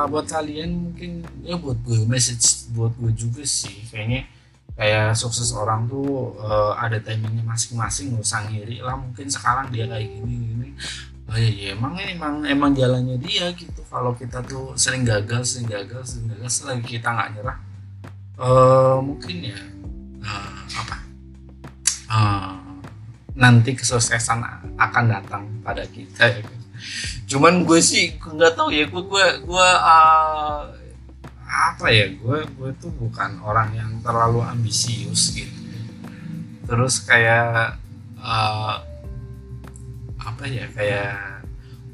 buat 0.10 0.26
kalian 0.26 0.70
mungkin 0.90 1.26
ya 1.42 1.58
buat 1.58 1.78
gue 1.82 2.06
message 2.06 2.70
buat 2.74 2.94
gue 2.98 3.12
juga 3.14 3.44
sih. 3.46 3.86
Kayaknya 3.90 4.30
kayak 4.76 5.18
sukses 5.18 5.50
orang 5.56 5.88
tuh 5.88 6.36
uh, 6.42 6.78
ada 6.78 7.02
timingnya 7.02 7.42
masing-masing 7.46 8.14
nggak 8.14 8.26
usah 8.26 8.46
ngiri 8.50 8.82
lah. 8.86 8.98
Mungkin 8.98 9.28
sekarang 9.30 9.70
dia 9.74 9.90
kayak 9.90 10.08
gini 10.10 10.36
gini. 10.42 10.70
Oh 11.26 11.34
ya, 11.34 11.50
ya 11.50 11.68
emang 11.74 11.98
emang 11.98 12.46
emang 12.46 12.72
jalannya 12.78 13.18
dia 13.18 13.50
gitu. 13.58 13.82
Kalau 13.90 14.14
kita 14.14 14.46
tuh 14.46 14.78
sering 14.78 15.02
gagal 15.02 15.42
sering 15.58 15.70
gagal 15.70 16.02
sering 16.06 16.30
gagal 16.30 16.62
selagi 16.62 17.02
kita 17.02 17.10
nggak 17.10 17.32
nyerah 17.34 17.58
uh, 18.40 18.98
mungkin 19.00 19.52
ya 19.52 19.58
uh, 20.24 20.60
apa? 20.76 20.96
Uh, 22.06 22.55
nanti 23.36 23.76
kesuksesan 23.76 24.40
akan 24.80 25.06
datang 25.12 25.44
pada 25.60 25.84
kita 25.84 26.24
ya 26.24 26.42
kan. 26.44 26.60
cuman 27.28 27.68
gue 27.68 27.80
sih 27.84 28.16
nggak 28.16 28.56
tahu 28.56 28.72
ya 28.72 28.88
gue 28.88 29.04
gue 29.04 29.26
gue 29.44 29.70
uh, 29.84 30.64
apa 31.46 31.88
ya 31.92 32.08
gue 32.16 32.40
gue 32.48 32.70
tuh 32.80 32.92
bukan 32.96 33.40
orang 33.44 33.76
yang 33.76 33.92
terlalu 34.00 34.40
ambisius 34.44 35.36
gitu 35.36 35.56
terus 36.66 37.04
kayak 37.04 37.78
uh, 38.24 38.82
apa 40.20 40.44
ya 40.50 40.66
kayak 40.74 41.46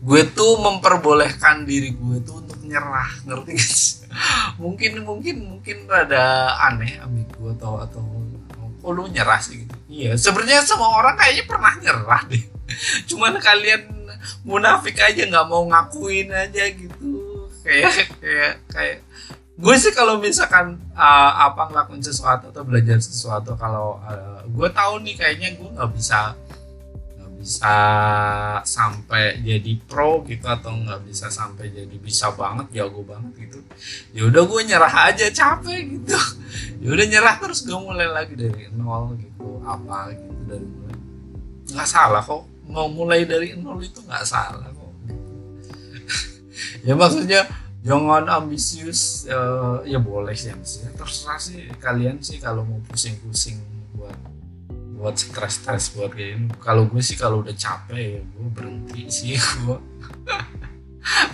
gue 0.02 0.22
tuh 0.34 0.58
memperbolehkan 0.58 1.68
diri 1.68 1.94
gue 1.94 2.18
tuh 2.26 2.42
untuk 2.42 2.58
nyerah 2.66 3.10
ngerti 3.28 3.52
gak 3.54 3.70
sih 3.70 3.96
mungkin 4.62 5.04
mungkin 5.06 5.36
mungkin 5.46 5.78
rada 5.86 6.58
aneh 6.70 6.98
ambil 7.02 7.26
gue 7.28 7.52
atau 7.58 7.74
atau 7.82 8.02
oh 8.82 8.92
lu 8.92 9.08
nyerah 9.10 9.40
sih 9.42 9.66
gitu. 9.66 9.76
Iya. 9.90 10.18
Sebenarnya 10.18 10.66
semua 10.66 10.92
orang 10.94 11.16
kayaknya 11.18 11.46
pernah 11.46 11.74
nyerah 11.78 12.22
deh. 12.28 12.44
Cuman 13.10 13.38
kalian 13.38 13.82
munafik 14.46 14.98
aja 15.02 15.26
nggak 15.26 15.48
mau 15.50 15.66
ngakuin 15.70 16.30
aja 16.30 16.64
gitu. 16.70 17.10
Kayak 17.62 18.18
kayak 18.22 18.54
kayak. 18.70 18.98
Gue 19.62 19.76
sih 19.78 19.94
kalau 19.94 20.18
misalkan 20.18 20.82
uh, 20.98 21.32
apa 21.46 21.70
ngelakuin 21.70 22.02
sesuatu 22.02 22.50
atau 22.50 22.66
belajar 22.66 22.98
sesuatu 22.98 23.54
kalau 23.54 24.02
uh, 24.02 24.42
gue 24.50 24.70
tahu 24.74 25.06
nih 25.06 25.14
kayaknya 25.14 25.54
gue 25.54 25.70
nggak 25.70 25.92
bisa 25.94 26.34
bisa 27.42 27.78
sampai 28.62 29.42
jadi 29.42 29.74
pro 29.90 30.22
gitu 30.30 30.46
atau 30.46 30.78
nggak 30.78 31.10
bisa 31.10 31.34
sampai 31.34 31.74
jadi 31.74 31.96
bisa 31.98 32.30
banget 32.38 32.70
jago 32.78 33.02
banget 33.02 33.34
gitu 33.50 33.60
ya 34.14 34.28
udah 34.28 34.44
gue 34.46 34.62
nyerah 34.68 34.96
aja 35.12 35.26
capek 35.32 35.82
gitu. 35.98 36.18
Ya 36.84 36.90
udah 36.94 37.06
nyerah 37.08 37.36
terus 37.40 37.64
gue 37.64 37.78
mulai 37.78 38.08
lagi 38.10 38.36
dari 38.36 38.68
nol 38.76 39.16
gitu 39.18 39.62
apa 39.64 40.12
gitu 40.14 40.42
dari 40.46 40.68
mulai. 40.68 40.98
Nggak 41.72 41.88
salah 41.88 42.22
kok 42.24 42.44
mau 42.68 42.88
mulai 42.92 43.24
dari 43.24 43.56
nol 43.56 43.80
itu 43.82 44.00
nggak 44.04 44.26
salah 44.28 44.70
kok. 44.70 44.92
Ya 46.88 46.98
maksudnya 46.98 47.46
jangan 47.86 48.26
ambisius 48.26 49.26
uh, 49.30 49.82
ya 49.86 49.98
boleh 50.02 50.34
sih 50.34 50.52
ambisius. 50.54 50.90
Terserah 50.94 51.40
sih 51.40 51.70
kalian 51.78 52.22
sih 52.22 52.38
kalau 52.42 52.66
mau 52.66 52.82
pusing-pusing 52.90 53.58
buat 55.02 55.18
stres-stres 55.18 55.98
buat 55.98 56.14
game. 56.14 56.54
Kalau 56.62 56.86
gue 56.86 57.02
sih 57.02 57.18
kalau 57.18 57.42
udah 57.42 57.58
capek 57.58 58.22
ya 58.22 58.22
gue 58.22 58.48
berhenti 58.54 59.10
sih. 59.10 59.34
Gue 59.66 59.82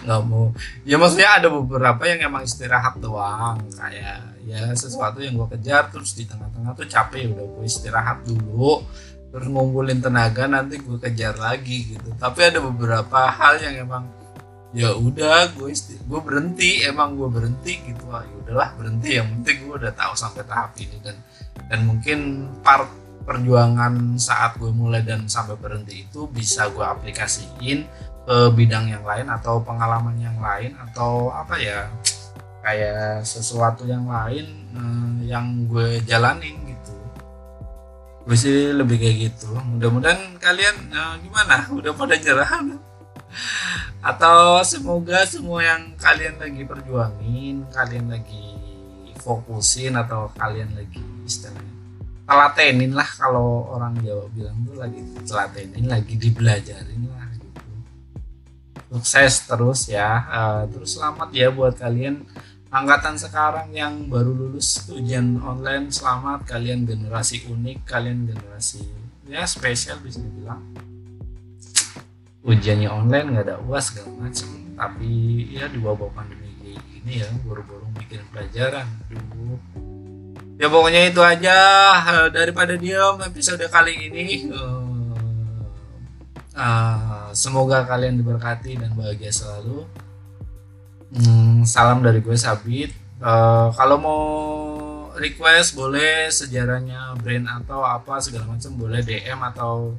nggak 0.07 0.21
mau. 0.23 0.55
Ya 0.87 0.95
maksudnya 0.95 1.43
ada 1.43 1.51
beberapa 1.51 1.99
yang 2.07 2.31
emang 2.31 2.47
istirahat 2.47 2.95
doang. 3.03 3.59
Kayak 3.75 4.39
ya 4.47 4.71
sesuatu 4.71 5.19
yang 5.19 5.35
gue 5.35 5.59
kejar 5.59 5.91
terus 5.91 6.15
di 6.15 6.23
tengah-tengah 6.23 6.71
tuh 6.79 6.87
capek. 6.87 7.35
Udah 7.35 7.43
gue 7.43 7.65
istirahat 7.67 8.23
dulu 8.23 8.87
terus 9.27 9.51
ngumpulin 9.51 9.99
tenaga 9.99 10.47
nanti 10.47 10.79
gue 10.79 10.95
kejar 11.03 11.35
lagi 11.35 11.91
gitu. 11.91 12.15
Tapi 12.15 12.39
ada 12.47 12.63
beberapa 12.63 13.27
hal 13.27 13.59
yang 13.59 13.83
emang 13.83 14.07
ya 14.71 14.95
udah 14.95 15.51
gue 15.51 15.75
gue 15.75 16.19
berhenti. 16.23 16.87
Emang 16.87 17.19
gue 17.19 17.27
berhenti 17.27 17.83
gitu. 17.83 18.07
Lah 18.07 18.23
ya 18.23 18.35
udahlah 18.47 18.69
berhenti. 18.79 19.19
Yang 19.19 19.27
penting 19.35 19.57
gue 19.67 19.75
udah 19.75 19.91
tahu 19.91 20.15
sampai 20.15 20.47
tahap 20.47 20.71
ini. 20.79 20.95
Dan 21.03 21.19
dan 21.67 21.83
mungkin 21.83 22.47
part 22.63 22.87
perjuangan 23.27 24.15
saat 24.15 24.55
gue 24.55 24.71
mulai 24.71 25.03
dan 25.03 25.27
sampai 25.27 25.59
berhenti 25.59 26.07
itu 26.07 26.31
bisa 26.31 26.71
gue 26.71 26.81
aplikasiin 26.81 27.83
ke 28.23 28.37
bidang 28.55 28.87
yang 28.87 29.03
lain 29.03 29.27
atau 29.27 29.59
pengalaman 29.59 30.15
yang 30.15 30.39
lain 30.39 30.71
atau 30.79 31.27
apa 31.35 31.59
ya 31.59 31.91
kayak 32.63 33.27
sesuatu 33.27 33.83
yang 33.83 34.07
lain 34.07 34.47
uh, 34.71 35.19
yang 35.27 35.67
gue 35.67 35.99
jalanin 36.07 36.55
gitu. 36.71 36.95
Gue 38.23 38.35
sih 38.39 38.71
lebih 38.71 38.95
kayak 38.95 39.17
gitu. 39.31 39.51
Mudah-mudahan 39.59 40.39
kalian 40.39 40.75
uh, 40.95 41.19
gimana? 41.19 41.67
Udah 41.71 41.91
pada 41.91 42.15
nyerah? 42.15 42.79
Atau 43.99 44.63
semoga 44.63 45.27
semua 45.27 45.67
yang 45.67 45.99
kalian 45.99 46.39
lagi 46.39 46.63
perjuangin 46.63 47.67
kalian 47.75 48.07
lagi 48.07 48.55
fokusin 49.19 49.99
atau 49.99 50.31
kalian 50.39 50.71
lagi 50.79 51.03
istilahnya 51.27 51.76
telatenin 52.27 52.91
lah 52.91 53.07
kalau 53.07 53.71
orang 53.71 53.95
Jawa 54.03 54.27
bilang 54.35 54.59
tuh 54.67 54.75
lagi 54.75 54.99
telatenin 55.23 55.87
lagi 55.87 56.13
dibelajarin 56.19 57.07
lah 57.07 57.31
gitu. 57.39 57.47
Sukses 58.91 59.47
terus 59.47 59.87
ya 59.87 60.27
uh, 60.27 60.61
terus 60.67 60.99
selamat 60.99 61.31
ya 61.31 61.47
buat 61.49 61.79
kalian. 61.79 62.27
Angkatan 62.67 63.15
sekarang 63.15 63.71
yang 63.71 64.11
baru 64.11 64.35
lulus 64.35 64.91
ujian 64.91 65.39
online 65.39 65.87
selamat. 65.87 66.43
Kalian 66.43 66.83
generasi 66.83 67.47
unik 67.47 67.87
kalian 67.87 68.27
generasi 68.27 68.83
ya 69.31 69.47
spesial 69.47 70.03
bisa 70.03 70.19
dibilang. 70.19 70.59
Ujiannya 72.43 72.91
online 72.91 73.27
nggak 73.31 73.45
ada 73.47 73.55
uas 73.63 73.95
segala 73.95 74.27
macam. 74.27 74.51
Tapi 74.75 75.11
ya 75.55 75.71
di 75.71 75.79
bawah 75.79 76.11
pandemi 76.11 76.75
gini 76.91 77.23
ya 77.23 77.31
baru-baru 77.47 77.87
bikin 78.03 78.19
pelajaran. 78.35 78.87
Dulu 79.07 79.86
ya 80.57 80.67
pokoknya 80.67 81.13
itu 81.13 81.21
aja 81.21 81.57
daripada 82.37 82.73
diam 82.73 83.21
episode 83.21 83.61
kali 83.69 84.09
ini 84.09 84.49
uh, 86.57 87.29
semoga 87.33 87.85
kalian 87.85 88.17
diberkati 88.17 88.77
dan 88.77 88.93
bahagia 88.97 89.29
selalu 89.29 89.85
Hmm, 91.07 91.63
salam 91.63 92.03
dari 92.03 92.19
gue 92.19 92.35
Sabit. 92.35 92.91
Uh, 93.23 93.71
kalau 93.79 93.95
mau 93.95 94.23
request 95.15 95.73
boleh 95.73 96.27
sejarahnya 96.27 97.15
brand 97.23 97.47
atau 97.47 97.81
apa 97.81 98.19
segala 98.19 98.45
macam 98.51 98.75
boleh 98.75 99.01
DM 99.01 99.39
atau 99.39 99.95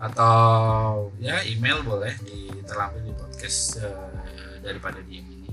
atau 0.00 1.12
ya 1.20 1.44
email 1.44 1.84
boleh 1.84 2.16
diterapi 2.24 3.04
di 3.04 3.12
podcast 3.12 3.84
uh, 3.84 4.56
daripada 4.64 5.04
diem 5.04 5.28
ini. 5.28 5.52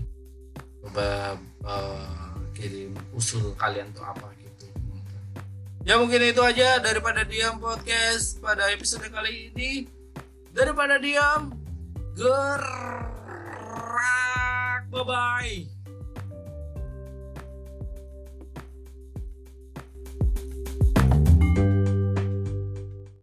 Coba 0.80 1.36
uh, 1.67 2.27
kirim 2.58 2.91
usul 3.13 3.54
kalian 3.54 3.93
tuh 3.93 4.02
apa 4.02 4.34
gitu. 4.41 4.65
Ya 5.86 6.02
mungkin 6.02 6.20
itu 6.26 6.41
aja 6.41 6.82
daripada 6.82 7.22
diam 7.24 7.62
podcast 7.62 8.41
pada 8.41 8.74
episode 8.74 9.06
kali 9.13 9.54
ini. 9.54 9.86
Daripada 10.52 10.98
diam, 10.98 11.54
ger. 12.17 12.63
Bye 14.89 15.06
bye. 15.06 15.77